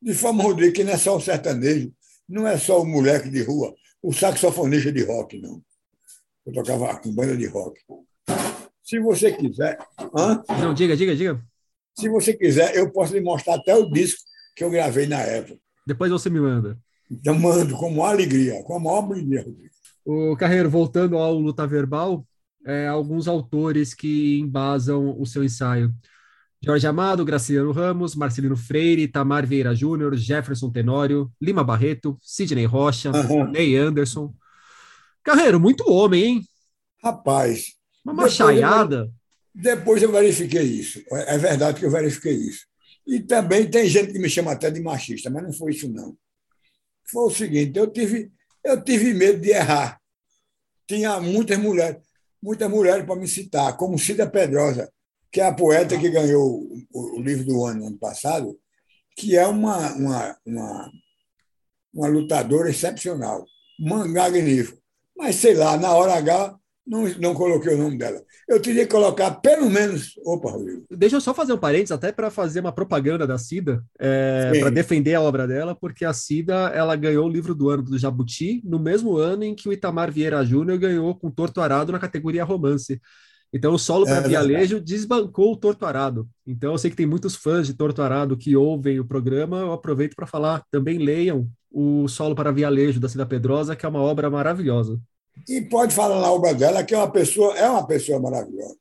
De 0.00 0.14
forma, 0.14 0.42
Rodrigo, 0.42 0.72
que 0.72 0.84
não 0.84 0.92
é 0.92 0.96
só 0.96 1.16
o 1.16 1.20
sertanejo, 1.20 1.92
não 2.28 2.46
é 2.46 2.56
só 2.56 2.80
o 2.80 2.86
moleque 2.86 3.28
de 3.28 3.42
rua, 3.42 3.74
o 4.02 4.12
saxofonista 4.12 4.92
de 4.92 5.02
rock, 5.02 5.40
não. 5.40 5.62
Eu 6.46 6.52
tocava 6.52 6.98
com 7.00 7.12
banda 7.12 7.36
de 7.36 7.46
rock. 7.46 7.80
Se 8.82 8.98
você 9.00 9.32
quiser. 9.32 9.78
Hã? 10.16 10.42
Não, 10.60 10.74
diga, 10.74 10.94
diga, 10.94 11.16
diga. 11.16 11.42
Se 11.98 12.08
você 12.08 12.34
quiser, 12.34 12.76
eu 12.76 12.90
posso 12.90 13.14
lhe 13.14 13.20
mostrar 13.20 13.54
até 13.54 13.74
o 13.74 13.90
disco 13.90 14.20
que 14.54 14.62
eu 14.62 14.70
gravei 14.70 15.06
na 15.06 15.20
época. 15.20 15.58
Depois 15.86 16.10
você 16.10 16.30
me 16.30 16.40
manda. 16.40 16.78
Então, 17.10 17.38
mando 17.38 17.76
com 17.76 17.90
maior 17.90 18.12
alegria, 18.12 18.62
com 18.62 18.76
a 18.76 18.80
maior 18.80 19.04
alegria, 19.04 19.44
O 20.04 20.36
Carreiro, 20.36 20.70
voltando 20.70 21.18
ao 21.18 21.38
Luta 21.38 21.66
Verbal, 21.66 22.26
é, 22.66 22.86
alguns 22.86 23.28
autores 23.28 23.92
que 23.92 24.38
embasam 24.40 25.14
o 25.20 25.26
seu 25.26 25.44
ensaio. 25.44 25.92
Jorge 26.64 26.86
Amado, 26.86 27.24
Graciano 27.26 27.72
Ramos, 27.72 28.14
Marcelino 28.14 28.56
Freire, 28.56 29.06
Tamar 29.06 29.46
Vieira 29.46 29.74
Júnior, 29.74 30.16
Jefferson 30.16 30.70
Tenório, 30.70 31.30
Lima 31.40 31.62
Barreto, 31.62 32.18
Sidney 32.22 32.64
Rocha, 32.64 33.10
uhum. 33.10 33.50
Ney 33.50 33.76
Anderson. 33.76 34.34
Carreiro, 35.22 35.60
muito 35.60 35.84
homem, 35.90 36.24
hein? 36.24 36.44
Rapaz, 37.02 37.74
uma 38.02 38.14
machaiada. 38.14 39.10
Depois 39.54 40.02
eu 40.02 40.10
verifiquei 40.10 40.62
isso. 40.62 41.02
É 41.10 41.36
verdade 41.36 41.80
que 41.80 41.86
eu 41.86 41.90
verifiquei 41.90 42.32
isso. 42.32 42.64
E 43.06 43.20
também 43.20 43.68
tem 43.70 43.86
gente 43.86 44.12
que 44.12 44.18
me 44.18 44.30
chama 44.30 44.52
até 44.52 44.70
de 44.70 44.80
machista, 44.80 45.30
mas 45.30 45.42
não 45.42 45.52
foi 45.52 45.72
isso, 45.72 45.88
não. 45.88 46.16
Foi 47.04 47.24
o 47.24 47.30
seguinte: 47.30 47.78
eu 47.78 47.86
tive, 47.90 48.32
eu 48.62 48.82
tive 48.82 49.12
medo 49.12 49.40
de 49.40 49.50
errar. 49.50 50.00
Tinha 50.86 51.20
muitas 51.20 51.58
mulheres, 51.58 52.02
muitas 52.42 52.70
mulheres 52.70 53.04
para 53.04 53.16
me 53.16 53.28
citar, 53.28 53.76
como 53.76 53.98
Cida 53.98 54.28
Pedrosa, 54.28 54.90
que 55.30 55.40
é 55.40 55.46
a 55.46 55.54
poeta 55.54 55.98
que 55.98 56.10
ganhou 56.10 56.68
o, 56.92 57.20
livro 57.20 57.44
do 57.44 57.64
ano, 57.64 57.86
ano 57.86 57.98
passado, 57.98 58.58
que 59.16 59.36
é 59.36 59.46
uma, 59.46 59.92
uma, 59.94 60.38
uma, 60.46 60.92
uma 61.92 62.08
lutadora 62.08 62.70
excepcional, 62.70 63.44
magnífico. 63.78 64.78
Mas, 65.16 65.36
sei 65.36 65.54
lá, 65.54 65.76
na 65.76 65.94
hora 65.94 66.14
H, 66.14 66.58
não, 66.86 67.08
não 67.18 67.34
coloquei 67.34 67.74
o 67.74 67.78
nome 67.78 67.96
dela. 67.96 68.22
Eu 68.46 68.60
teria 68.60 68.84
que 68.84 68.92
colocar 68.92 69.30
pelo 69.32 69.70
menos. 69.70 70.18
Opa, 70.24 70.50
Rodrigo. 70.50 70.84
Deixa 70.90 71.16
eu 71.16 71.20
só 71.20 71.32
fazer 71.32 71.52
um 71.52 71.58
parênteses, 71.58 71.92
até 71.92 72.12
para 72.12 72.30
fazer 72.30 72.60
uma 72.60 72.72
propaganda 72.72 73.26
da 73.26 73.38
Cida, 73.38 73.82
é, 73.98 74.52
para 74.60 74.70
defender 74.70 75.14
a 75.14 75.20
obra 75.22 75.46
dela, 75.46 75.74
porque 75.74 76.04
a 76.04 76.12
Cida 76.12 76.54
ela 76.74 76.94
ganhou 76.94 77.26
o 77.26 77.30
livro 77.30 77.54
do 77.54 77.70
ano 77.70 77.82
do 77.82 77.98
Jabuti 77.98 78.60
no 78.64 78.78
mesmo 78.78 79.16
ano 79.16 79.44
em 79.44 79.54
que 79.54 79.68
o 79.68 79.72
Itamar 79.72 80.12
Vieira 80.12 80.44
Júnior 80.44 80.78
ganhou 80.78 81.14
com 81.14 81.30
Torto 81.30 81.60
Arado 81.60 81.92
na 81.92 81.98
categoria 81.98 82.44
romance. 82.44 83.00
Então, 83.52 83.72
o 83.72 83.78
solo 83.78 84.04
para 84.04 84.16
é 84.16 84.28
Vialejo 84.28 84.80
desbancou 84.80 85.52
o 85.52 85.56
Torto 85.56 85.86
Arado. 85.86 86.28
Então, 86.44 86.72
eu 86.72 86.78
sei 86.78 86.90
que 86.90 86.96
tem 86.96 87.06
muitos 87.06 87.36
fãs 87.36 87.68
de 87.68 87.72
Torto 87.72 88.02
Arado 88.02 88.36
que 88.36 88.56
ouvem 88.56 88.98
o 88.98 89.04
programa. 89.04 89.58
Eu 89.58 89.72
aproveito 89.72 90.16
para 90.16 90.26
falar, 90.26 90.64
também 90.72 90.98
leiam 90.98 91.48
o 91.70 92.08
solo 92.08 92.34
para 92.34 92.50
Vialejo 92.50 92.98
da 92.98 93.08
Cida 93.08 93.24
Pedrosa, 93.24 93.76
que 93.76 93.86
é 93.86 93.88
uma 93.88 94.02
obra 94.02 94.28
maravilhosa. 94.28 95.00
E 95.48 95.60
pode 95.62 95.94
falar 95.94 96.20
na 96.20 96.30
obra 96.30 96.54
dela 96.54 96.84
que 96.84 96.94
é 96.94 96.98
uma 96.98 97.10
pessoa, 97.10 97.56
é 97.56 97.68
uma 97.68 97.86
pessoa 97.86 98.20
maravilhosa. 98.20 98.76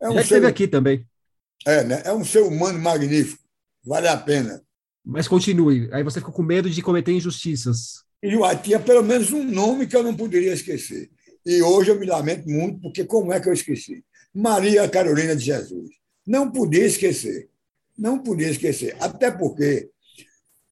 É 0.00 0.08
um 0.08 0.14
Já 0.14 0.22
esteve 0.22 0.46
ser, 0.46 0.50
aqui 0.50 0.68
também. 0.68 1.06
É, 1.66 1.82
né? 1.82 2.02
é 2.04 2.12
um 2.12 2.24
ser 2.24 2.40
humano 2.40 2.78
magnífico. 2.78 3.42
Vale 3.84 4.08
a 4.08 4.16
pena. 4.16 4.62
Mas 5.04 5.26
continue. 5.26 5.88
Aí 5.92 6.02
você 6.02 6.20
ficou 6.20 6.34
com 6.34 6.42
medo 6.42 6.68
de 6.68 6.82
cometer 6.82 7.12
injustiças. 7.12 8.04
E 8.22 8.36
tinha 8.62 8.80
pelo 8.80 9.02
menos 9.02 9.32
um 9.32 9.42
nome 9.42 9.86
que 9.86 9.96
eu 9.96 10.02
não 10.02 10.14
poderia 10.14 10.52
esquecer. 10.52 11.10
E 11.46 11.62
hoje 11.62 11.90
eu 11.90 11.98
me 11.98 12.04
lamento 12.04 12.48
muito, 12.48 12.80
porque 12.80 13.04
como 13.04 13.32
é 13.32 13.40
que 13.40 13.48
eu 13.48 13.52
esqueci? 13.52 14.04
Maria 14.34 14.88
Carolina 14.88 15.34
de 15.34 15.44
Jesus. 15.44 15.90
Não 16.26 16.50
podia 16.50 16.84
esquecer. 16.84 17.48
Não 17.96 18.18
podia 18.18 18.50
esquecer. 18.50 18.96
Até 19.00 19.30
porque 19.30 19.88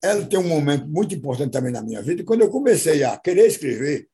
ela 0.02 0.24
tem 0.26 0.38
um 0.38 0.48
momento 0.48 0.86
muito 0.86 1.14
importante 1.14 1.52
também 1.52 1.72
na 1.72 1.82
minha 1.82 2.02
vida. 2.02 2.22
Quando 2.24 2.42
eu 2.42 2.50
comecei 2.50 3.02
a 3.02 3.16
querer 3.16 3.46
escrever, 3.46 4.08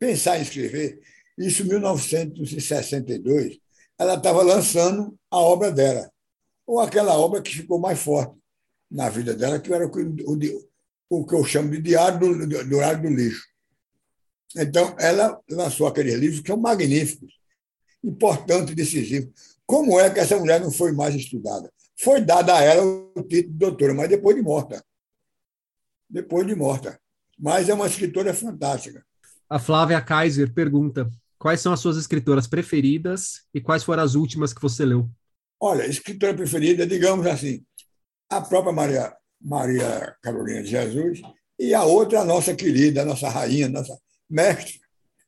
pensar 0.00 0.38
em 0.38 0.42
escrever, 0.42 0.98
isso 1.38 1.62
em 1.62 1.66
1962, 1.66 3.58
ela 3.98 4.14
estava 4.14 4.42
lançando 4.42 5.14
a 5.30 5.38
obra 5.38 5.70
dela, 5.70 6.10
ou 6.66 6.80
aquela 6.80 7.16
obra 7.18 7.42
que 7.42 7.54
ficou 7.54 7.78
mais 7.78 8.00
forte 8.00 8.34
na 8.90 9.10
vida 9.10 9.34
dela, 9.34 9.60
que 9.60 9.72
era 9.72 9.86
o, 9.86 9.90
o, 9.90 10.38
o 11.10 11.26
que 11.26 11.34
eu 11.34 11.44
chamo 11.44 11.70
de 11.70 11.82
Diário 11.82 12.18
do, 12.18 12.46
do, 12.46 12.64
Diário 12.64 13.02
do 13.02 13.08
Lixo. 13.08 13.46
Então, 14.56 14.96
ela 14.98 15.38
lançou 15.48 15.86
aquele 15.86 16.14
livro 16.16 16.42
que 16.42 16.50
é 16.50 16.54
um 16.54 16.60
magnífico, 16.60 17.26
importante 18.02 18.72
e 18.72 18.74
decisivo. 18.74 19.30
Como 19.66 20.00
é 20.00 20.10
que 20.10 20.18
essa 20.18 20.38
mulher 20.38 20.60
não 20.60 20.72
foi 20.72 20.92
mais 20.92 21.14
estudada? 21.14 21.70
Foi 21.96 22.20
dada 22.20 22.56
a 22.56 22.62
ela 22.62 22.82
o 22.82 23.22
título 23.22 23.52
de 23.52 23.58
doutora, 23.58 23.94
mas 23.94 24.08
depois 24.08 24.34
de 24.34 24.42
morta. 24.42 24.82
Depois 26.08 26.46
de 26.46 26.54
morta. 26.56 26.98
Mas 27.38 27.68
é 27.68 27.74
uma 27.74 27.86
escritora 27.86 28.32
fantástica. 28.32 29.04
A 29.50 29.58
Flávia 29.58 30.00
Kaiser 30.00 30.54
pergunta: 30.54 31.10
quais 31.36 31.60
são 31.60 31.72
as 31.72 31.80
suas 31.80 31.96
escritoras 31.96 32.46
preferidas 32.46 33.42
e 33.52 33.60
quais 33.60 33.82
foram 33.82 34.04
as 34.04 34.14
últimas 34.14 34.52
que 34.52 34.62
você 34.62 34.84
leu? 34.84 35.10
Olha, 35.60 35.84
escritora 35.86 36.32
preferida, 36.32 36.86
digamos 36.86 37.26
assim, 37.26 37.64
a 38.30 38.40
própria 38.40 38.72
Maria, 38.72 39.12
Maria 39.40 40.14
Carolina 40.22 40.62
de 40.62 40.70
Jesus 40.70 41.20
e 41.58 41.74
a 41.74 41.84
outra, 41.84 42.20
a 42.20 42.24
nossa 42.24 42.54
querida, 42.54 43.02
a 43.02 43.04
nossa 43.04 43.28
rainha, 43.28 43.66
a 43.66 43.70
nossa 43.70 43.98
mestre, 44.28 44.80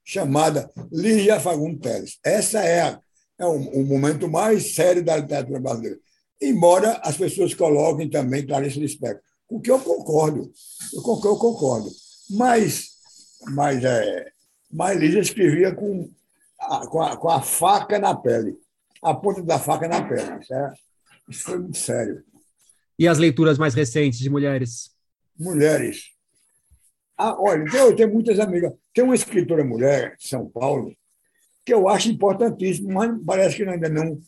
chamada 0.04 0.70
Lígia 0.92 1.40
Fagundes 1.40 1.80
Teles. 1.80 2.18
Essa 2.24 2.60
é, 2.60 2.80
a, 2.80 3.00
é 3.40 3.44
o, 3.44 3.56
o, 3.56 3.84
momento 3.84 4.28
mais 4.28 4.74
sério 4.74 5.04
da 5.04 5.16
literatura 5.16 5.60
brasileira. 5.60 5.98
Embora 6.40 7.00
as 7.04 7.16
pessoas 7.16 7.54
coloquem 7.54 8.08
também 8.08 8.46
Clarice 8.46 8.78
Lispector, 8.78 9.20
com 9.46 9.60
que 9.60 9.70
eu 9.70 9.80
concordo, 9.80 10.50
eu 10.94 11.02
concordo, 11.02 11.28
eu 11.28 11.36
concordo. 11.36 11.90
Mas, 12.30 12.91
mas, 13.48 13.82
é, 13.84 14.30
mas 14.70 14.98
Lígia 14.98 15.20
escrevia 15.20 15.74
com 15.74 16.08
a, 16.58 16.86
com, 16.86 17.02
a, 17.02 17.16
com 17.16 17.28
a 17.28 17.42
faca 17.42 17.98
na 17.98 18.14
pele, 18.14 18.56
a 19.02 19.14
ponta 19.14 19.42
da 19.42 19.58
faca 19.58 19.88
na 19.88 20.02
pele. 20.02 20.40
Isso, 20.40 20.54
é, 20.54 20.72
isso 21.28 21.42
foi 21.44 21.58
muito 21.58 21.78
sério. 21.78 22.22
E 22.98 23.08
as 23.08 23.18
leituras 23.18 23.58
mais 23.58 23.74
recentes 23.74 24.18
de 24.18 24.30
mulheres? 24.30 24.90
Mulheres. 25.38 26.12
Ah, 27.16 27.36
olha, 27.40 27.64
eu 27.74 27.94
tenho 27.94 28.12
muitas 28.12 28.38
amigas. 28.38 28.72
Tem 28.94 29.04
uma 29.04 29.14
escritora 29.14 29.64
mulher 29.64 30.16
de 30.16 30.28
São 30.28 30.48
Paulo 30.48 30.94
que 31.64 31.72
eu 31.72 31.88
acho 31.88 32.10
importantíssimo, 32.10 32.92
mas 32.92 33.10
parece 33.24 33.56
que 33.56 33.62
ainda 33.64 33.88
não, 33.88 34.18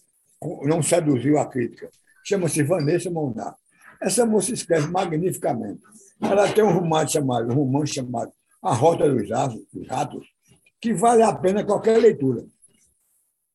não 0.62 0.82
seduziu 0.82 1.38
a 1.38 1.46
crítica. 1.46 1.90
Chama-se 2.24 2.62
Vanessa 2.62 3.10
Monar. 3.10 3.54
Essa 4.00 4.24
moça 4.24 4.52
escreve 4.52 4.88
magnificamente. 4.88 5.80
Ela 6.20 6.52
tem 6.52 6.64
um 6.64 6.72
romance 6.72 7.12
chamado, 7.12 7.50
um 7.50 7.54
romance 7.54 7.94
chamado 7.94 8.32
A 8.64 8.74
Rota 8.74 9.08
dos 9.08 9.28
Ratos, 9.88 10.26
que 10.80 10.94
vale 10.94 11.22
a 11.22 11.34
pena 11.34 11.64
qualquer 11.64 11.98
leitura. 11.98 12.44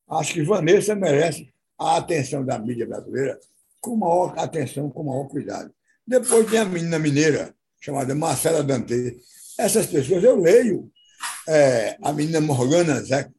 Acho 0.08 0.34
que 0.34 0.42
Vanessa 0.42 0.94
merece 0.94 1.52
a 1.78 1.96
atenção 1.96 2.44
da 2.44 2.58
mídia 2.58 2.86
brasileira 2.86 3.38
com 3.80 3.96
maior 3.96 4.38
atenção, 4.38 4.90
com 4.90 5.02
maior 5.02 5.26
cuidado. 5.28 5.72
Depois 6.06 6.48
tem 6.50 6.58
a 6.58 6.64
menina 6.64 6.98
mineira, 6.98 7.54
chamada 7.80 8.14
Marcela 8.14 8.62
Dante. 8.62 9.18
Essas 9.58 9.86
pessoas 9.86 10.22
eu 10.22 10.40
leio. 10.40 10.90
É, 11.48 11.96
a 12.02 12.12
menina 12.12 12.40
Morgana 12.40 13.02
Zé, 13.02 13.30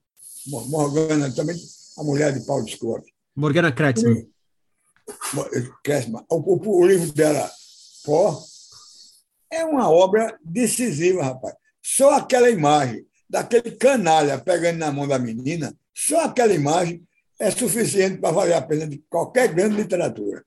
Morgana 0.47 1.33
também, 1.33 1.55
a 1.97 2.03
mulher 2.03 2.33
de 2.33 2.45
Paulo 2.45 2.67
Scott. 2.67 3.05
Morgana 3.35 3.71
Kretzmann. 3.71 4.27
Kretzmann. 5.83 6.25
O, 6.29 6.35
o, 6.35 6.79
o, 6.81 6.85
livro 6.85 7.11
dela, 7.13 7.49
Pó, 8.05 8.43
é 9.49 9.63
uma 9.65 9.89
obra 9.89 10.37
decisiva, 10.43 11.23
rapaz. 11.23 11.55
Só 11.81 12.15
aquela 12.15 12.49
imagem 12.49 13.05
daquele 13.29 13.71
canalha 13.71 14.37
pegando 14.37 14.77
na 14.77 14.91
mão 14.91 15.07
da 15.07 15.17
menina, 15.17 15.73
só 15.93 16.25
aquela 16.25 16.53
imagem 16.53 17.03
é 17.39 17.49
suficiente 17.49 18.19
para 18.19 18.31
valer 18.31 18.53
a 18.53 18.61
pena 18.61 18.87
de 18.87 19.03
qualquer 19.09 19.53
grande 19.53 19.75
literatura. 19.75 20.43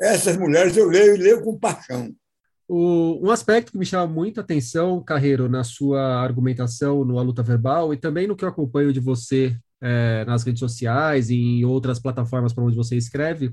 Essas 0.00 0.36
mulheres 0.36 0.76
eu 0.76 0.88
leio 0.88 1.14
e 1.14 1.18
leio 1.18 1.42
com 1.42 1.58
paixão. 1.58 2.14
O, 2.68 3.26
um 3.26 3.30
aspecto 3.30 3.72
que 3.72 3.78
me 3.78 3.84
chama 3.84 4.06
muita 4.06 4.42
atenção, 4.42 5.02
Carreiro, 5.02 5.48
na 5.48 5.64
sua 5.64 6.00
argumentação 6.22 7.04
no 7.04 7.18
A 7.18 7.22
Luta 7.22 7.42
Verbal 7.42 7.92
e 7.92 7.96
também 7.96 8.28
no 8.28 8.36
que 8.36 8.44
eu 8.44 8.48
acompanho 8.48 8.92
de 8.92 9.00
você 9.00 9.56
é, 9.80 10.24
nas 10.24 10.44
redes 10.44 10.60
sociais 10.60 11.30
e 11.30 11.34
em 11.34 11.64
outras 11.64 11.98
plataformas 11.98 12.52
para 12.52 12.62
onde 12.62 12.76
você 12.76 12.96
escreve, 12.96 13.52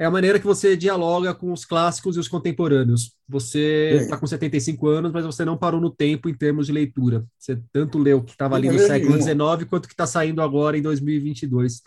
é 0.00 0.06
a 0.06 0.10
maneira 0.10 0.40
que 0.40 0.46
você 0.46 0.78
dialoga 0.78 1.34
com 1.34 1.52
os 1.52 1.66
clássicos 1.66 2.16
e 2.16 2.18
os 2.18 2.26
contemporâneos. 2.26 3.12
Você 3.28 3.98
está 4.00 4.16
com 4.16 4.26
75 4.26 4.88
anos, 4.88 5.12
mas 5.12 5.26
você 5.26 5.44
não 5.44 5.58
parou 5.58 5.78
no 5.78 5.90
tempo 5.90 6.26
em 6.26 6.32
termos 6.32 6.68
de 6.68 6.72
leitura. 6.72 7.22
Você 7.38 7.60
tanto 7.70 7.98
leu 7.98 8.16
o 8.16 8.24
que 8.24 8.30
estava 8.30 8.56
ali 8.56 8.70
no 8.70 8.78
século 8.78 9.20
XIX 9.20 9.68
quanto 9.68 9.84
o 9.84 9.88
que 9.88 9.92
está 9.92 10.06
saindo 10.06 10.40
agora 10.40 10.78
em 10.78 10.80
2022. 10.80 11.82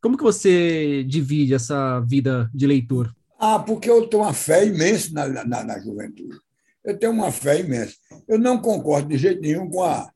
Como 0.00 0.16
que 0.16 0.22
você 0.22 1.02
divide 1.02 1.54
essa 1.54 1.98
vida 2.08 2.48
de 2.54 2.68
leitor? 2.68 3.12
Ah, 3.36 3.58
porque 3.58 3.90
eu 3.90 4.06
tenho 4.06 4.22
uma 4.22 4.32
fé 4.32 4.64
imensa 4.64 5.10
na, 5.12 5.44
na, 5.44 5.64
na 5.64 5.80
juventude. 5.80 6.38
Eu 6.84 6.96
tenho 6.96 7.10
uma 7.10 7.32
fé 7.32 7.58
imensa. 7.58 7.96
Eu 8.28 8.38
não 8.38 8.58
concordo 8.58 9.08
de 9.08 9.18
jeito 9.18 9.40
nenhum 9.40 9.68
com 9.68 9.82
a, 9.82 10.08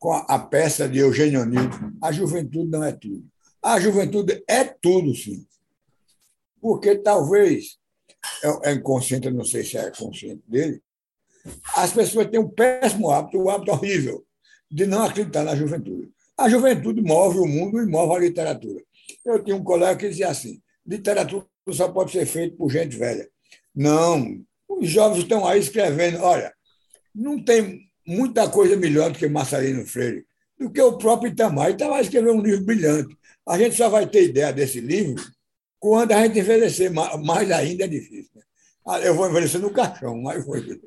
com 0.00 0.12
a, 0.12 0.18
a 0.22 0.36
peça 0.36 0.88
de 0.88 0.98
Eugênio 0.98 1.42
Onildo. 1.42 1.92
A 2.02 2.10
juventude 2.10 2.68
não 2.72 2.82
é 2.82 2.90
tudo. 2.90 3.24
A 3.62 3.78
juventude 3.78 4.42
é 4.48 4.64
tudo, 4.64 5.14
sim. 5.14 5.46
Porque 6.62 6.94
talvez, 6.94 7.76
é, 8.44 8.70
é 8.70 8.72
inconsciente, 8.74 9.28
não 9.28 9.44
sei 9.44 9.64
se 9.64 9.76
é 9.76 9.90
consciente 9.90 10.44
dele, 10.46 10.80
as 11.74 11.92
pessoas 11.92 12.28
têm 12.28 12.38
um 12.38 12.48
péssimo 12.48 13.10
hábito, 13.10 13.36
um 13.36 13.50
hábito 13.50 13.72
horrível, 13.72 14.24
de 14.70 14.86
não 14.86 15.02
acreditar 15.02 15.42
na 15.42 15.56
juventude. 15.56 16.08
A 16.38 16.48
juventude 16.48 17.02
move 17.02 17.40
o 17.40 17.46
mundo 17.46 17.82
e 17.82 17.86
move 17.86 18.14
a 18.14 18.20
literatura. 18.20 18.80
Eu 19.24 19.42
tinha 19.42 19.56
um 19.56 19.64
colega 19.64 19.98
que 19.98 20.08
dizia 20.08 20.28
assim: 20.28 20.62
literatura 20.86 21.44
só 21.72 21.88
pode 21.88 22.12
ser 22.12 22.26
feita 22.26 22.56
por 22.56 22.70
gente 22.70 22.96
velha. 22.96 23.28
Não, 23.74 24.40
os 24.68 24.88
jovens 24.88 25.24
estão 25.24 25.44
aí 25.44 25.58
escrevendo. 25.58 26.22
Olha, 26.22 26.54
não 27.12 27.44
tem 27.44 27.80
muita 28.06 28.48
coisa 28.48 28.76
melhor 28.76 29.10
do 29.10 29.18
que 29.18 29.28
Marcelino 29.28 29.84
Freire, 29.84 30.24
do 30.56 30.70
que 30.70 30.80
o 30.80 30.96
próprio 30.96 31.32
Itamar. 31.32 31.70
Itamar 31.70 32.00
escreveu 32.00 32.34
um 32.34 32.40
livro 32.40 32.64
brilhante. 32.64 33.16
A 33.46 33.58
gente 33.58 33.74
só 33.74 33.88
vai 33.88 34.08
ter 34.08 34.24
ideia 34.24 34.52
desse 34.52 34.80
livro 34.80 35.20
quando 35.82 36.12
a 36.12 36.22
gente 36.24 36.38
envelhecer. 36.38 36.92
Mais 36.92 37.50
ainda 37.50 37.84
é 37.84 37.88
difícil. 37.88 38.30
Né? 38.36 38.42
Ah, 38.86 39.00
eu 39.00 39.16
vou 39.16 39.28
envelhecer 39.28 39.60
no 39.60 39.72
caixão, 39.72 40.22
mas 40.22 40.44
foi. 40.44 40.80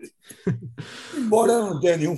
Embora 1.18 1.52
eu 1.52 1.66
não 1.66 1.80
tenha 1.82 1.98
nenhum. 1.98 2.18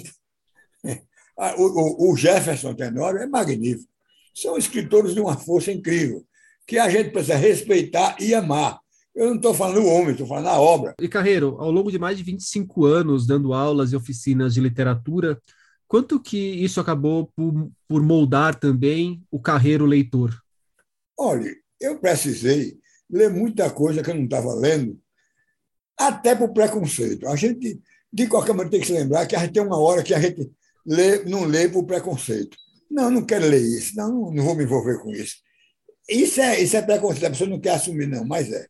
Ah, 1.40 1.54
o, 1.56 2.16
Jefferson 2.16 2.74
Tenório 2.74 3.20
é 3.20 3.28
magnífico. 3.28 3.88
São 4.34 4.58
escritores 4.58 5.14
de 5.14 5.20
uma 5.20 5.38
força 5.38 5.72
incrível 5.72 6.26
que 6.66 6.80
a 6.80 6.90
gente 6.90 7.12
precisa 7.12 7.36
respeitar 7.36 8.16
e 8.20 8.34
amar. 8.34 8.80
Eu 9.14 9.28
não 9.28 9.36
estou 9.36 9.54
falando 9.54 9.80
do 9.80 9.86
homem, 9.86 10.14
estou 10.14 10.26
falando 10.26 10.46
da 10.46 10.60
obra. 10.60 10.96
E 11.00 11.08
Carreiro, 11.08 11.56
ao 11.60 11.70
longo 11.70 11.92
de 11.92 12.00
mais 12.00 12.18
de 12.18 12.24
25 12.24 12.86
anos 12.86 13.28
dando 13.28 13.54
aulas 13.54 13.92
e 13.92 13.96
oficinas 13.96 14.56
de 14.56 14.62
literatura, 14.62 15.40
quanto 15.88 16.20
que 16.20 16.40
isso 16.40 16.82
acabou 16.82 17.32
por, 17.36 17.70
por 17.88 18.02
moldar 18.02 18.56
também 18.56 19.22
o 19.30 19.40
Carreiro 19.40 19.86
leitor? 19.86 20.36
Olha, 21.16 21.54
eu 21.80 22.00
precisei 22.00 22.78
ler 23.10 23.30
muita 23.30 23.70
coisa 23.70 24.04
que 24.04 24.10
eu 24.10 24.16
não 24.16 24.26
estava 24.26 24.54
lendo, 24.54 25.00
até 25.98 26.36
por 26.36 26.54
preconceito. 26.54 27.28
A 27.28 27.36
gente, 27.36 27.80
de 28.12 28.28
qualquer 28.28 28.54
maneira, 28.54 28.72
tem 28.72 28.82
que 28.82 28.88
se 28.88 28.94
lembrar 28.94 29.26
que 29.26 29.36
a 29.36 29.40
gente 29.40 29.54
tem 29.54 29.64
uma 29.64 29.80
hora 29.80 30.04
que 30.04 30.14
a 30.14 30.20
gente 30.20 30.52
lê, 30.86 31.24
não 31.24 31.46
lê 31.46 31.68
por 31.68 31.86
preconceito. 31.86 32.58
Não, 32.90 33.10
não 33.10 33.26
quero 33.26 33.46
ler 33.46 33.62
isso, 33.62 33.96
não, 33.96 34.32
não 34.32 34.44
vou 34.44 34.56
me 34.56 34.64
envolver 34.64 35.00
com 35.00 35.12
isso. 35.12 35.38
Isso 36.08 36.40
é, 36.40 36.62
isso 36.62 36.78
é 36.78 36.82
preconceito, 36.82 37.26
a 37.26 37.30
pessoa 37.32 37.50
não 37.50 37.60
quer 37.60 37.72
assumir, 37.72 38.08
não, 38.08 38.26
mas 38.26 38.52
é. 38.52 38.68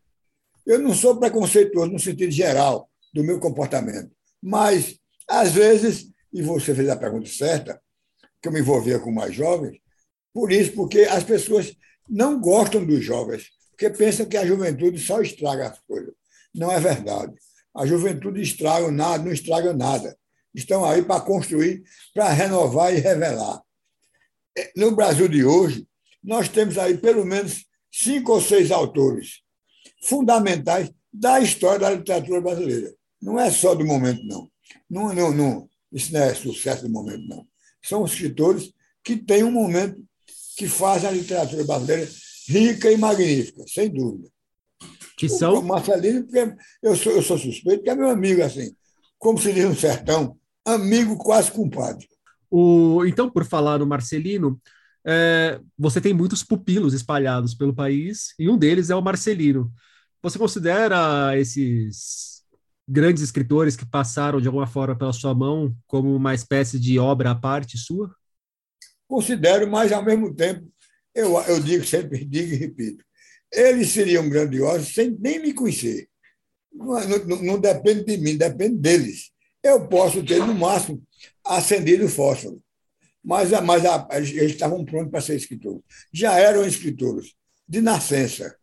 Eu 0.65 0.79
não 0.79 0.93
sou 0.93 1.17
preconceituoso 1.17 1.91
no 1.91 1.99
sentido 1.99 2.31
geral 2.31 2.89
do 3.13 3.23
meu 3.23 3.39
comportamento, 3.39 4.11
mas, 4.41 4.99
às 5.27 5.51
vezes, 5.51 6.11
e 6.33 6.41
você 6.41 6.73
fez 6.73 6.89
a 6.89 6.95
pergunta 6.95 7.29
certa, 7.29 7.79
que 8.41 8.47
eu 8.47 8.51
me 8.51 8.59
envolvia 8.59 8.99
com 8.99 9.11
mais 9.11 9.33
jovens, 9.33 9.77
por 10.33 10.51
isso, 10.51 10.73
porque 10.73 11.01
as 11.01 11.23
pessoas 11.23 11.73
não 12.09 12.39
gostam 12.39 12.85
dos 12.85 13.03
jovens, 13.03 13.49
porque 13.71 13.89
pensam 13.89 14.25
que 14.25 14.37
a 14.37 14.45
juventude 14.45 14.99
só 14.99 15.21
estraga 15.21 15.67
as 15.69 15.79
coisas. 15.81 16.13
Não 16.53 16.71
é 16.71 16.79
verdade. 16.79 17.33
A 17.75 17.85
juventude 17.85 18.41
estraga 18.41 18.89
nada, 18.91 19.23
não 19.23 19.31
estraga 19.31 19.73
nada. 19.73 20.17
Estão 20.53 20.83
aí 20.83 21.03
para 21.03 21.21
construir, 21.21 21.83
para 22.13 22.31
renovar 22.31 22.93
e 22.93 22.97
revelar. 22.97 23.61
No 24.75 24.95
Brasil 24.95 25.27
de 25.27 25.45
hoje, 25.45 25.87
nós 26.23 26.49
temos 26.49 26.77
aí 26.77 26.97
pelo 26.97 27.23
menos 27.23 27.65
cinco 27.91 28.33
ou 28.33 28.41
seis 28.41 28.71
autores 28.71 29.41
fundamentais 30.03 30.91
da 31.13 31.39
história 31.39 31.79
da 31.79 31.91
literatura 31.91 32.41
brasileira. 32.41 32.93
Não 33.21 33.39
é 33.39 33.51
só 33.51 33.75
do 33.75 33.85
momento, 33.85 34.23
não. 34.25 34.49
Não, 34.89 35.13
não, 35.13 35.31
não. 35.31 35.69
Isso 35.91 36.11
não 36.13 36.21
é 36.21 36.33
sucesso 36.33 36.83
do 36.83 36.89
momento, 36.89 37.27
não. 37.27 37.47
São 37.81 38.05
escritores 38.05 38.73
que 39.03 39.15
têm 39.15 39.43
um 39.43 39.51
momento 39.51 40.03
que 40.57 40.67
fazem 40.67 41.07
a 41.07 41.13
literatura 41.13 41.63
brasileira 41.63 42.09
rica 42.49 42.91
e 42.91 42.97
magnífica, 42.97 43.63
sem 43.67 43.89
dúvida. 43.89 44.27
Que 45.15 45.29
são? 45.29 45.59
O 45.59 45.63
Marcelino, 45.63 46.23
porque 46.23 46.55
eu 46.81 46.95
sou, 46.95 47.11
eu 47.11 47.21
sou 47.21 47.37
suspeito, 47.37 47.83
que 47.83 47.89
é 47.89 47.95
meu 47.95 48.09
amigo, 48.09 48.43
assim, 48.43 48.75
como 49.19 49.37
se 49.37 49.53
diz 49.53 49.65
no 49.65 49.75
sertão, 49.75 50.35
amigo 50.65 51.15
quase 51.17 51.51
compadre. 51.51 52.07
O, 52.49 53.05
então, 53.05 53.29
por 53.29 53.45
falar 53.45 53.79
no 53.79 53.85
Marcelino, 53.85 54.59
é, 55.05 55.59
você 55.77 56.01
tem 56.01 56.13
muitos 56.13 56.43
pupilos 56.43 56.93
espalhados 56.93 57.53
pelo 57.53 57.73
país, 57.73 58.33
e 58.39 58.49
um 58.49 58.57
deles 58.57 58.89
é 58.89 58.95
o 58.95 59.01
Marcelino. 59.01 59.71
Você 60.23 60.39
considera 60.39 61.37
esses 61.37 62.41
grandes 62.87 63.21
escritores 63.21 63.75
que 63.75 63.85
passaram 63.85 64.41
de 64.41 64.47
alguma 64.47 64.65
forma 64.65 64.95
pela 64.95 65.13
sua 65.13 65.35
mão 65.35 65.75
como 65.85 66.15
uma 66.15 66.33
espécie 66.33 66.79
de 66.79 66.97
obra 66.97 67.31
à 67.31 67.35
parte 67.35 67.77
sua? 67.77 68.09
Considero, 69.07 69.69
mas 69.69 69.91
ao 69.91 70.03
mesmo 70.03 70.33
tempo, 70.33 70.67
eu, 71.13 71.39
eu 71.41 71.59
digo, 71.59 71.85
sempre 71.85 72.23
digo 72.25 72.53
e 72.53 72.57
repito, 72.57 73.03
eles 73.51 73.89
seriam 73.89 74.27
grandiosos 74.29 74.93
sem 74.93 75.15
nem 75.19 75.39
me 75.39 75.53
conhecer. 75.53 76.07
Não, 76.71 77.07
não, 77.25 77.43
não 77.43 77.59
depende 77.59 78.03
de 78.03 78.17
mim, 78.17 78.37
depende 78.37 78.77
deles. 78.77 79.31
Eu 79.63 79.87
posso 79.87 80.23
ter, 80.23 80.39
no 80.39 80.53
máximo, 80.53 81.01
acendido 81.43 82.05
o 82.05 82.09
fósforo 82.09 82.61
mas, 83.27 83.51
mas 83.61 83.83
eles 84.33 84.53
estavam 84.53 84.85
prontos 84.85 85.11
para 85.11 85.19
ser 85.19 85.35
escritores. 85.35 85.81
Já 86.13 86.39
eram 86.39 86.65
escritores, 86.65 87.33
de 87.67 87.81
nascença. 87.81 88.55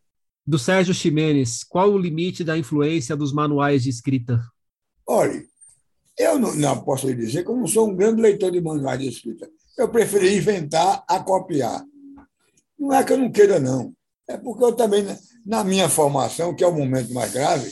Do 0.45 0.57
Sérgio 0.57 0.91
Ximenes, 0.91 1.63
qual 1.63 1.91
o 1.91 1.99
limite 1.99 2.43
da 2.43 2.57
influência 2.57 3.15
dos 3.15 3.31
manuais 3.31 3.83
de 3.83 3.91
escrita? 3.91 4.41
Olha, 5.07 5.45
eu 6.17 6.39
não, 6.39 6.55
não 6.55 6.83
posso 6.83 7.07
lhe 7.07 7.13
dizer 7.13 7.43
que 7.43 7.51
eu 7.51 7.55
não 7.55 7.67
sou 7.67 7.91
um 7.91 7.95
grande 7.95 8.19
leitor 8.19 8.49
de 8.49 8.59
manuais 8.59 8.99
de 8.99 9.07
escrita. 9.07 9.47
Eu 9.77 9.89
preferi 9.89 10.37
inventar 10.37 11.03
a 11.07 11.19
copiar. 11.19 11.83
Não 12.77 12.93
é 12.93 13.03
que 13.03 13.13
eu 13.13 13.17
não 13.17 13.31
queira, 13.31 13.59
não. 13.59 13.93
É 14.27 14.37
porque 14.37 14.63
eu 14.63 14.73
também, 14.73 15.05
na 15.45 15.63
minha 15.63 15.89
formação, 15.89 16.55
que 16.55 16.63
é 16.63 16.67
o 16.67 16.75
momento 16.75 17.13
mais 17.13 17.31
grave, 17.31 17.69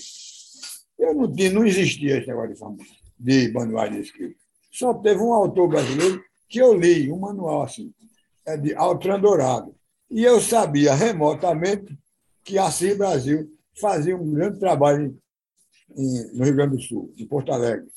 eu 1.00 1.14
não, 1.14 1.32
tinha, 1.32 1.52
não 1.52 1.66
existia 1.66 2.18
esse 2.18 2.28
negócio 2.28 2.56
de, 3.20 3.48
de 3.48 3.54
manuais 3.54 3.92
de 3.92 4.02
escrita. 4.02 4.36
Só 4.72 4.94
teve 4.94 5.22
um 5.22 5.34
autor 5.34 5.68
brasileiro 5.68 6.24
que 6.48 6.60
eu 6.60 6.74
li, 6.74 7.12
um 7.12 7.20
manual 7.20 7.64
assim, 7.64 7.94
é 8.46 8.58
de 8.58 8.74
Altran 8.76 9.20
Dourado. 9.20 9.76
E 10.10 10.24
eu 10.24 10.40
sabia 10.40 10.94
remotamente 10.94 11.98
que 12.44 12.58
a 12.58 12.70
CIR 12.70 12.98
Brasil 12.98 13.50
fazia 13.80 14.16
um 14.16 14.32
grande 14.32 14.60
trabalho 14.60 15.18
em, 15.96 16.38
no 16.38 16.44
Rio 16.44 16.56
Grande 16.56 16.78
do 16.78 16.82
Sul, 16.82 17.14
em 17.18 17.26
Porto 17.26 17.52
Alegre. 17.52 17.88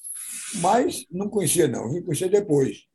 Mas 0.61 1.05
não 1.11 1.29
conhecia, 1.29 1.69
não, 1.69 1.93
vim 1.93 2.03
conhecer 2.03 2.31
depois. 2.31 2.86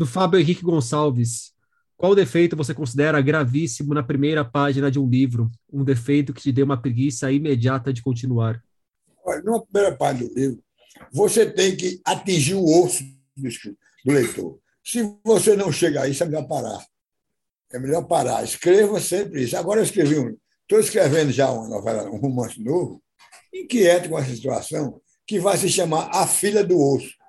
Do 0.00 0.06
Fábio 0.06 0.40
Henrique 0.40 0.62
Gonçalves. 0.62 1.52
Qual 1.94 2.14
defeito 2.14 2.56
você 2.56 2.72
considera 2.72 3.20
gravíssimo 3.20 3.92
na 3.92 4.02
primeira 4.02 4.42
página 4.42 4.90
de 4.90 4.98
um 4.98 5.06
livro? 5.06 5.50
Um 5.70 5.84
defeito 5.84 6.32
que 6.32 6.40
te 6.40 6.50
deu 6.50 6.64
uma 6.64 6.80
preguiça 6.80 7.30
imediata 7.30 7.92
de 7.92 8.02
continuar? 8.02 8.64
Olha, 9.22 9.42
na 9.42 9.60
primeira 9.60 9.94
página 9.94 10.26
do 10.26 10.34
livro, 10.34 10.64
você 11.12 11.44
tem 11.44 11.76
que 11.76 12.00
atingir 12.02 12.54
o 12.54 12.64
osso 12.64 13.04
do, 13.36 13.46
leitor. 14.10 14.58
Se 14.82 15.02
você 15.22 15.54
não 15.54 15.70
chega 15.70 16.00
a 16.00 16.08
isso, 16.08 16.22
é 16.22 16.26
melhor 16.26 16.48
parar. 16.48 16.82
É 17.70 17.78
melhor 17.78 18.04
parar. 18.04 18.42
Escreva 18.42 18.98
sempre 19.00 19.42
isso. 19.42 19.54
Agora 19.54 19.80
eu 19.80 19.84
escrevi 19.84 20.18
um. 20.18 20.34
Estou 20.62 20.80
escrevendo 20.80 21.30
já 21.30 21.50
uma 21.50 21.68
novela, 21.68 22.10
um 22.10 22.16
romance 22.16 22.58
novo, 22.58 23.02
inquieto 23.52 24.08
com 24.08 24.18
essa 24.18 24.34
situação, 24.34 24.98
que 25.26 25.38
vai 25.38 25.58
se 25.58 25.68
chamar 25.68 26.08
A 26.10 26.26
Filha 26.26 26.64
do 26.64 26.80
Osso 26.80 27.19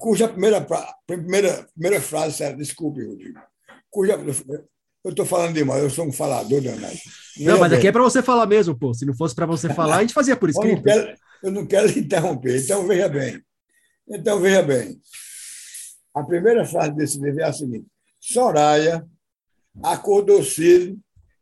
cuja 0.00 0.26
primeira, 0.26 0.66
primeira, 1.06 1.68
primeira 1.74 2.00
frase 2.00 2.42
é, 2.42 2.52
desculpe, 2.54 3.04
Rodrigo, 3.04 3.38
cuja, 3.90 4.18
eu 5.04 5.10
estou 5.10 5.26
falando 5.26 5.52
demais, 5.52 5.82
eu 5.82 5.90
sou 5.90 6.06
um 6.06 6.12
falador 6.12 6.62
danado. 6.62 6.96
Não, 7.38 7.58
mas 7.58 7.72
aqui 7.72 7.86
é 7.86 7.92
para 7.92 8.02
você 8.02 8.22
falar 8.22 8.46
mesmo, 8.46 8.76
pô. 8.76 8.94
Se 8.94 9.04
não 9.04 9.14
fosse 9.14 9.34
para 9.34 9.46
você 9.46 9.68
falar, 9.72 9.98
a 9.98 10.00
gente 10.00 10.14
fazia 10.14 10.36
por 10.36 10.48
escrito. 10.48 10.82
Eu 10.88 10.92
não, 10.96 11.06
quero, 11.06 11.18
eu 11.42 11.50
não 11.52 11.66
quero 11.66 11.98
interromper, 11.98 12.62
então 12.62 12.86
veja 12.86 13.08
bem. 13.08 13.42
Então 14.08 14.40
veja 14.40 14.62
bem. 14.62 15.00
A 16.14 16.22
primeira 16.22 16.64
frase 16.64 16.94
desse 16.94 17.18
livro 17.20 17.40
é 17.40 17.44
a 17.44 17.52
seguinte: 17.52 17.86
Soraya 18.18 19.06
acordou 19.82 20.42
cedo 20.42 20.98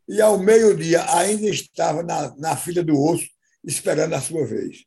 e 0.09 0.21
ao 0.21 0.39
meio-dia 0.39 1.05
ainda 1.17 1.47
estava 1.47 2.03
na, 2.03 2.35
na 2.37 2.57
fila 2.57 2.83
do 2.83 3.01
osso 3.01 3.27
esperando 3.65 4.15
a 4.15 4.21
sua 4.21 4.47
vez. 4.47 4.85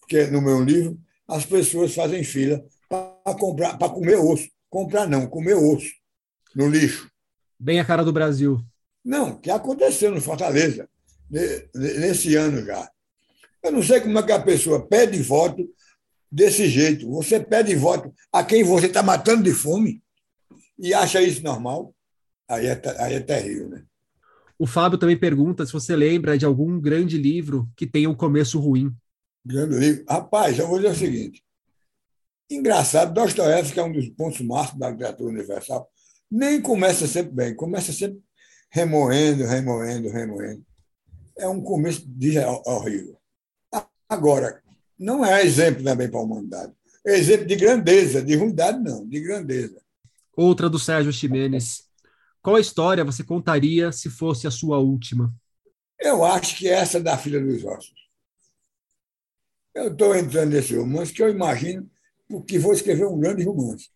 Porque 0.00 0.26
no 0.26 0.40
meu 0.40 0.62
livro 0.62 0.98
as 1.28 1.44
pessoas 1.44 1.94
fazem 1.94 2.22
fila 2.22 2.64
para 3.26 3.34
comprar, 3.34 3.76
para 3.76 3.88
comer 3.88 4.16
osso. 4.16 4.48
Comprar 4.70 5.08
não, 5.08 5.26
comer 5.26 5.54
osso 5.54 5.90
no 6.54 6.68
lixo. 6.68 7.10
Bem 7.58 7.80
a 7.80 7.84
cara 7.84 8.04
do 8.04 8.12
Brasil. 8.12 8.64
Não, 9.04 9.36
que 9.36 9.50
aconteceu 9.50 10.14
no 10.14 10.20
Fortaleza 10.20 10.88
nesse 11.74 12.36
ano 12.36 12.64
já. 12.64 12.88
Eu 13.64 13.72
não 13.72 13.82
sei 13.82 14.00
como 14.00 14.16
é 14.16 14.22
que 14.22 14.30
a 14.30 14.40
pessoa 14.40 14.86
pede 14.86 15.20
voto 15.20 15.68
desse 16.30 16.68
jeito. 16.68 17.10
Você 17.10 17.40
pede 17.40 17.74
voto 17.74 18.14
a 18.32 18.44
quem 18.44 18.62
você 18.62 18.86
está 18.86 19.02
matando 19.02 19.42
de 19.42 19.52
fome 19.52 20.00
e 20.78 20.94
acha 20.94 21.20
isso 21.20 21.42
normal. 21.42 21.92
Aí 22.48 22.66
é, 22.66 22.80
aí 22.98 23.14
é 23.14 23.20
terrível, 23.20 23.68
né? 23.68 23.82
O 24.56 24.66
Fábio 24.66 24.98
também 24.98 25.18
pergunta 25.18 25.66
se 25.66 25.72
você 25.72 25.96
lembra 25.96 26.38
de 26.38 26.46
algum 26.46 26.80
grande 26.80 27.18
livro 27.18 27.68
que 27.76 27.88
tenha 27.88 28.08
um 28.08 28.14
começo 28.14 28.60
ruim. 28.60 28.94
Grande 29.44 29.76
livro. 29.76 30.04
Rapaz, 30.08 30.58
eu 30.58 30.68
vou 30.68 30.78
dizer 30.78 30.92
o 30.92 30.94
seguinte: 30.94 31.45
Engraçado, 32.48 33.12
Dostoiévski 33.12 33.80
é 33.80 33.82
um 33.82 33.92
dos 33.92 34.08
pontos 34.10 34.40
máximos 34.40 34.80
da 34.80 34.90
literatura 34.90 35.30
universal. 35.30 35.90
Nem 36.30 36.60
começa 36.60 37.06
sempre 37.06 37.32
bem, 37.32 37.56
começa 37.56 37.92
sempre 37.92 38.20
remoendo, 38.70 39.44
remoendo, 39.44 40.08
remoendo. 40.08 40.64
É 41.36 41.48
um 41.48 41.60
começo 41.60 42.04
de 42.06 42.38
horrível. 42.64 43.18
Agora, 44.08 44.62
não 44.98 45.24
é 45.24 45.44
exemplo 45.44 45.82
também 45.82 46.08
para 46.08 46.20
a 46.20 46.22
humanidade. 46.22 46.72
É 47.04 47.16
exemplo 47.16 47.46
de 47.46 47.56
grandeza, 47.56 48.22
de 48.22 48.36
ruindade 48.36 48.78
não, 48.78 49.06
de 49.06 49.20
grandeza. 49.20 49.80
Outra 50.36 50.68
do 50.68 50.78
Sérgio 50.78 51.12
Ximenes. 51.12 51.84
Qual 52.42 52.58
história 52.58 53.04
você 53.04 53.24
contaria 53.24 53.90
se 53.90 54.08
fosse 54.08 54.46
a 54.46 54.50
sua 54.50 54.78
última? 54.78 55.34
Eu 55.98 56.24
acho 56.24 56.56
que 56.56 56.68
essa 56.68 57.00
da 57.00 57.18
Filha 57.18 57.40
dos 57.40 57.64
Ossos. 57.64 58.06
Eu 59.74 59.92
estou 59.92 60.14
entrando 60.14 60.52
nesse 60.52 60.76
romance 60.76 61.12
que 61.12 61.22
eu 61.22 61.28
imagino 61.28 61.90
porque 62.28 62.58
vou 62.58 62.72
escrever 62.72 63.06
um 63.06 63.18
grande 63.18 63.44
romance. 63.44 63.88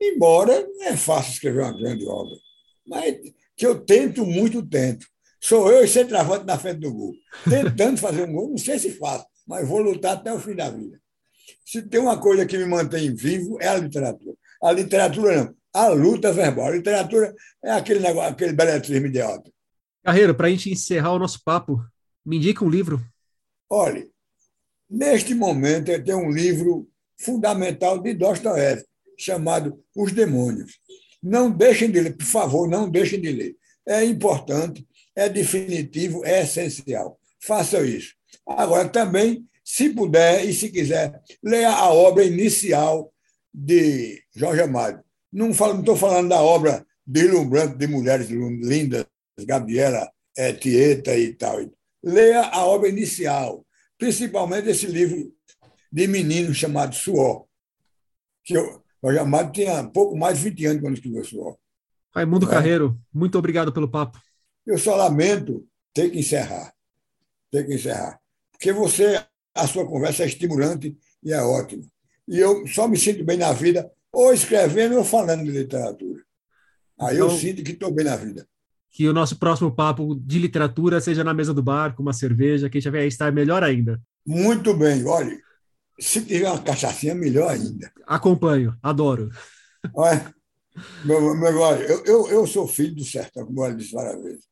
Embora 0.00 0.66
não 0.76 0.84
é 0.84 0.96
fácil 0.96 1.32
escrever 1.32 1.62
uma 1.62 1.76
grande 1.76 2.06
obra, 2.06 2.34
mas 2.86 3.16
que 3.56 3.66
eu 3.66 3.80
tento 3.80 4.24
muito, 4.24 4.64
tento. 4.64 5.06
Sou 5.40 5.70
eu 5.70 5.84
e 5.84 6.04
travado 6.04 6.44
na 6.44 6.58
frente 6.58 6.80
do 6.80 6.92
gol. 6.92 7.14
Tentando 7.48 7.98
fazer 7.98 8.28
um 8.28 8.32
gol, 8.32 8.50
não 8.50 8.58
sei 8.58 8.78
se 8.78 8.90
faço, 8.92 9.26
mas 9.46 9.66
vou 9.66 9.80
lutar 9.80 10.16
até 10.16 10.32
o 10.32 10.38
fim 10.38 10.54
da 10.54 10.70
vida. 10.70 11.00
Se 11.64 11.82
tem 11.82 12.00
uma 12.00 12.20
coisa 12.20 12.46
que 12.46 12.58
me 12.58 12.64
mantém 12.64 13.14
vivo, 13.14 13.58
é 13.60 13.68
a 13.68 13.76
literatura. 13.76 14.34
A 14.62 14.72
literatura 14.72 15.44
não, 15.44 15.54
a 15.72 15.88
luta 15.88 16.32
verbal. 16.32 16.66
A 16.66 16.70
literatura 16.70 17.34
é 17.62 17.72
aquele 17.72 18.00
negócio, 18.00 18.30
aquele 18.30 18.52
beletrismo 18.52 19.06
idiota. 19.06 19.50
Carreiro, 20.04 20.34
para 20.34 20.46
a 20.46 20.50
gente 20.50 20.70
encerrar 20.70 21.12
o 21.12 21.18
nosso 21.18 21.42
papo, 21.44 21.84
me 22.24 22.36
indica 22.36 22.64
um 22.64 22.70
livro. 22.70 23.00
Olhe, 23.70 24.10
neste 24.88 25.34
momento 25.34 25.90
eu 25.90 26.02
tenho 26.02 26.18
um 26.18 26.30
livro 26.30 26.88
fundamental 27.18 27.98
de 28.00 28.14
Dostoiévski, 28.14 28.88
chamado 29.16 29.82
Os 29.96 30.12
Demônios. 30.12 30.78
Não 31.22 31.50
deixem 31.50 31.90
de 31.90 32.00
ler, 32.00 32.16
por 32.16 32.26
favor, 32.26 32.68
não 32.68 32.88
deixem 32.88 33.20
de 33.20 33.32
ler. 33.32 33.56
É 33.86 34.04
importante, 34.04 34.86
é 35.16 35.28
definitivo, 35.28 36.24
é 36.24 36.42
essencial. 36.42 37.18
Façam 37.40 37.84
isso. 37.84 38.14
Agora, 38.46 38.88
também, 38.88 39.44
se 39.64 39.90
puder 39.90 40.44
e 40.44 40.52
se 40.52 40.70
quiser, 40.70 41.20
leia 41.42 41.70
a 41.70 41.90
obra 41.90 42.24
inicial 42.24 43.12
de 43.52 44.22
Jorge 44.34 44.62
Amado. 44.62 45.02
Não 45.32 45.50
estou 45.50 45.96
falando 45.96 46.28
da 46.28 46.40
obra 46.40 46.86
deslumbrante 47.06 47.76
de 47.76 47.86
mulheres 47.86 48.28
lindas, 48.28 49.06
Gabriela 49.40 50.10
é, 50.36 50.52
Tieta 50.52 51.16
e 51.16 51.32
tal. 51.34 51.58
Leia 52.02 52.42
a 52.42 52.64
obra 52.64 52.88
inicial, 52.88 53.66
principalmente 53.98 54.68
esse 54.68 54.86
livro 54.86 55.32
de 55.90 56.06
menino 56.06 56.52
chamado 56.54 56.94
Suor, 56.94 57.46
que 58.44 58.54
eu, 58.54 58.82
o 59.00 59.08
Amado 59.08 59.52
tinha 59.52 59.84
pouco 59.84 60.16
mais 60.16 60.38
de 60.38 60.50
20 60.50 60.66
anos 60.66 60.82
quando 60.82 60.94
escreveu 60.94 61.24
Suor. 61.24 61.56
Raimundo 62.14 62.46
é? 62.46 62.50
Carreiro, 62.50 62.98
muito 63.12 63.38
obrigado 63.38 63.72
pelo 63.72 63.88
papo. 63.88 64.20
Eu 64.66 64.78
só 64.78 64.96
lamento 64.96 65.66
ter 65.94 66.10
que 66.10 66.18
encerrar. 66.18 66.72
Ter 67.50 67.66
que 67.66 67.74
encerrar. 67.74 68.18
Porque 68.52 68.72
você, 68.72 69.24
a 69.54 69.66
sua 69.66 69.86
conversa 69.86 70.24
é 70.24 70.26
estimulante 70.26 70.96
e 71.22 71.32
é 71.32 71.40
ótima. 71.40 71.84
E 72.26 72.38
eu 72.38 72.66
só 72.66 72.86
me 72.86 72.96
sinto 72.98 73.24
bem 73.24 73.38
na 73.38 73.52
vida 73.52 73.90
ou 74.12 74.32
escrevendo 74.32 74.96
ou 74.96 75.04
falando 75.04 75.44
de 75.44 75.50
literatura. 75.50 76.22
Aí 77.00 77.16
então, 77.16 77.28
eu 77.28 77.36
sinto 77.36 77.62
que 77.62 77.72
estou 77.72 77.90
bem 77.92 78.04
na 78.04 78.16
vida. 78.16 78.46
Que 78.90 79.08
o 79.08 79.12
nosso 79.12 79.38
próximo 79.38 79.74
papo 79.74 80.14
de 80.16 80.38
literatura 80.38 81.00
seja 81.00 81.22
na 81.22 81.32
mesa 81.32 81.54
do 81.54 81.62
bar, 81.62 81.94
com 81.94 82.02
uma 82.02 82.12
cerveja, 82.12 82.68
que 82.68 82.78
a 82.78 82.80
gente 82.80 82.90
vai 82.90 83.06
estar 83.06 83.32
melhor 83.32 83.62
ainda. 83.62 84.00
Muito 84.26 84.74
bem. 84.74 85.04
Olha, 85.06 85.38
se 85.98 86.24
tiver 86.24 86.48
uma 86.48 86.62
cachaçinha, 86.62 87.14
melhor 87.14 87.50
ainda. 87.50 87.92
Acompanho, 88.06 88.76
adoro. 88.82 89.30
Olha, 89.94 90.34
meu, 91.04 91.36
meu, 91.36 91.58
olha 91.60 91.84
eu, 91.84 92.04
eu, 92.04 92.28
eu 92.28 92.46
sou 92.46 92.68
filho 92.68 92.94
do 92.94 93.04
sertão, 93.04 93.46
como 93.46 93.64
eu 93.64 93.76
disse 93.76 93.92
várias 93.92 94.22
vezes. 94.22 94.44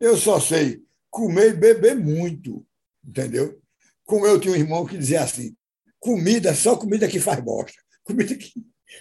Eu 0.00 0.16
só 0.16 0.40
sei 0.40 0.82
comer 1.10 1.50
e 1.50 1.56
beber 1.56 1.96
muito, 1.96 2.66
entendeu? 3.06 3.60
Como 4.04 4.26
eu 4.26 4.40
tinha 4.40 4.54
um 4.54 4.56
irmão 4.56 4.86
que 4.86 4.98
dizia 4.98 5.22
assim: 5.22 5.54
comida, 6.00 6.54
só 6.54 6.76
comida 6.76 7.08
que 7.08 7.20
faz 7.20 7.40
bosta. 7.40 7.78
Comida 8.02 8.34
que, 8.34 8.52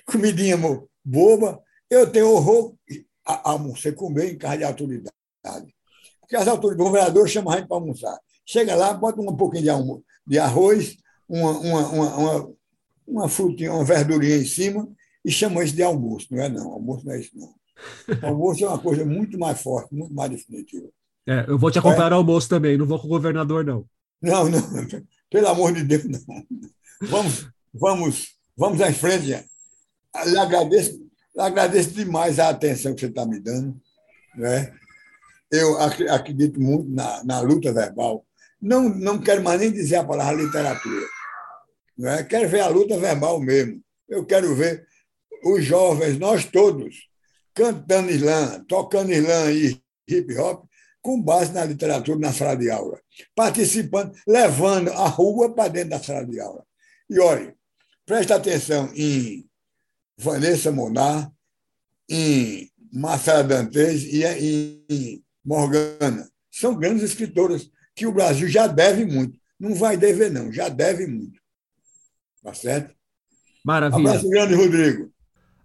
comidinha 0.06 0.58
boba. 1.04 1.62
Eu 1.90 2.10
tenho 2.10 2.30
horror 2.30 2.76
a, 3.26 3.34
a 3.34 3.52
almoçar, 3.52 3.94
comer 3.94 4.34
em 4.34 4.38
casa 4.38 4.58
de 4.58 4.64
autoridade. 4.64 5.76
Porque 6.20 6.36
as 6.36 6.48
autoridades, 6.48 6.86
o 6.86 6.90
governador 6.90 7.28
chama 7.28 7.54
a 7.54 7.58
gente 7.58 7.68
para 7.68 7.78
almoçar. 7.78 8.18
Chega 8.46 8.76
lá, 8.76 8.94
bota 8.94 9.22
um 9.22 9.36
pouquinho 9.36 9.64
de, 9.64 9.70
almo, 9.70 10.04
de 10.26 10.40
arroz, 10.40 10.98
uma, 11.34 11.52
uma, 11.52 11.88
uma, 11.88 12.16
uma, 12.18 12.54
uma 13.08 13.30
frutinha, 13.30 13.74
uma 13.74 13.84
verdurinha 13.84 14.38
em 14.38 14.46
cima 14.46 14.88
e 15.24 15.32
chama 15.32 15.64
isso 15.64 15.76
de 15.76 15.84
almoço. 15.84 16.28
Não 16.32 16.42
é 16.42 16.50
não, 16.50 16.72
almoço 16.72 17.06
não 17.06 17.14
é 17.14 17.20
isso 17.20 17.32
não. 17.36 17.54
almoço 18.28 18.64
é 18.64 18.68
uma 18.68 18.80
coisa 18.80 19.06
muito 19.06 19.38
mais 19.38 19.62
forte, 19.62 19.94
muito 19.94 20.14
mais 20.14 20.32
definitiva. 20.32 20.88
É, 21.28 21.46
eu 21.48 21.58
vou 21.58 21.72
te 21.72 21.80
acompanhar 21.80 22.12
é? 22.12 22.14
ao 22.14 22.20
almoço 22.20 22.50
também, 22.50 22.78
não 22.78 22.86
vou 22.86 23.00
com 23.00 23.08
o 23.08 23.10
governador, 23.10 23.64
não. 23.64 23.86
Não, 24.22 24.50
não, 24.50 24.62
pelo 25.30 25.48
amor 25.48 25.74
de 25.74 25.84
Deus, 25.84 26.06
não. 26.06 26.20
Vamos, 27.10 27.48
vamos, 27.74 28.28
vamos 28.56 28.80
em 28.82 28.94
frente. 28.94 29.32
Eu 30.26 30.42
agradeço 30.42 31.04
Agradeço 31.38 31.92
demais 31.92 32.40
a 32.40 32.50
atenção 32.50 32.94
que 32.94 33.02
você 33.02 33.08
está 33.08 33.26
me 33.26 33.40
dando. 33.40 33.76
Né? 34.36 34.72
Eu 35.52 35.80
acredito 35.82 36.62
muito 36.62 36.90
na, 36.90 37.24
na 37.24 37.40
luta 37.40 37.74
verbal. 37.74 38.26
Não, 38.62 38.88
não 38.88 39.20
quero 39.20 39.44
mais 39.44 39.60
nem 39.60 39.72
dizer 39.72 39.98
a 39.98 40.04
palavra 40.04 40.42
literatura. 40.42 41.06
Né? 41.98 42.24
Quero 42.24 42.50
ver 42.50 42.62
a 42.62 42.68
luta 42.68 42.98
verbal 42.98 43.40
mesmo. 43.40 43.82
Eu 44.08 44.26
quero 44.26 44.54
ver 44.56 44.86
os 45.44 45.64
jovens, 45.64 46.18
nós 46.18 46.46
todos, 46.46 47.08
cantando 47.54 48.12
slam, 48.12 48.64
tocando 48.66 49.12
slam 49.12 49.52
e 49.52 49.82
hip 50.08 50.38
hop, 50.38 50.66
com 51.02 51.22
base 51.22 51.52
na 51.52 51.66
literatura 51.66 52.18
na 52.18 52.32
sala 52.32 52.56
de 52.56 52.72
aula, 52.72 53.00
participando, 53.36 54.14
levando 54.26 54.90
a 54.92 55.08
rua 55.08 55.54
para 55.54 55.70
dentro 55.70 55.90
da 55.90 56.00
sala 56.00 56.26
de 56.26 56.40
aula. 56.40 56.66
E 57.10 57.20
olhe, 57.20 57.54
preste 58.06 58.32
atenção 58.32 58.90
em 58.96 59.46
Vanessa 60.18 60.72
Monar, 60.72 61.30
em 62.10 62.72
Marcela 62.92 63.44
Dantes 63.44 64.04
e 64.06 64.24
em 64.90 65.24
Morgana. 65.44 66.30
São 66.50 66.76
grandes 66.76 67.04
escritoras 67.04 67.70
que 67.96 68.08
o 68.08 68.14
Brasil 68.14 68.48
já 68.48 68.68
deve 68.68 69.06
muito. 69.06 69.38
Não 69.60 69.76
vai 69.76 69.98
dever, 69.98 70.32
não, 70.32 70.52
já 70.52 70.70
deve 70.70 71.06
muito. 71.06 71.43
Tá 72.44 72.54
certo? 72.54 72.94
Maravilha. 73.64 74.10
Abraço 74.10 74.30
grande, 74.30 74.56
Rodrigo. 74.56 75.10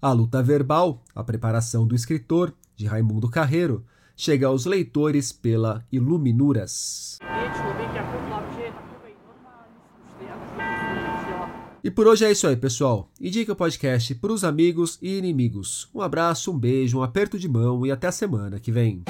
A 0.00 0.12
luta 0.12 0.40
verbal, 0.42 1.02
a 1.12 1.24
preparação 1.24 1.86
do 1.86 1.94
escritor, 1.94 2.54
de 2.76 2.86
Raimundo 2.86 3.28
Carreiro, 3.28 3.84
chega 4.16 4.46
aos 4.46 4.64
leitores 4.64 5.32
pela 5.32 5.84
Iluminuras. 5.90 7.18
E 11.82 11.90
por 11.90 12.06
hoje 12.06 12.24
é 12.24 12.30
isso 12.30 12.46
aí, 12.46 12.56
pessoal. 12.56 13.10
Indique 13.20 13.50
o 13.50 13.56
podcast 13.56 14.14
para 14.16 14.32
os 14.32 14.44
amigos 14.44 14.98
e 15.00 15.18
inimigos. 15.18 15.88
Um 15.92 16.00
abraço, 16.00 16.52
um 16.52 16.58
beijo, 16.58 16.98
um 16.98 17.02
aperto 17.02 17.38
de 17.38 17.48
mão 17.48 17.84
e 17.86 17.90
até 17.90 18.06
a 18.06 18.12
semana 18.12 18.60
que 18.60 18.70
vem. 18.70 19.04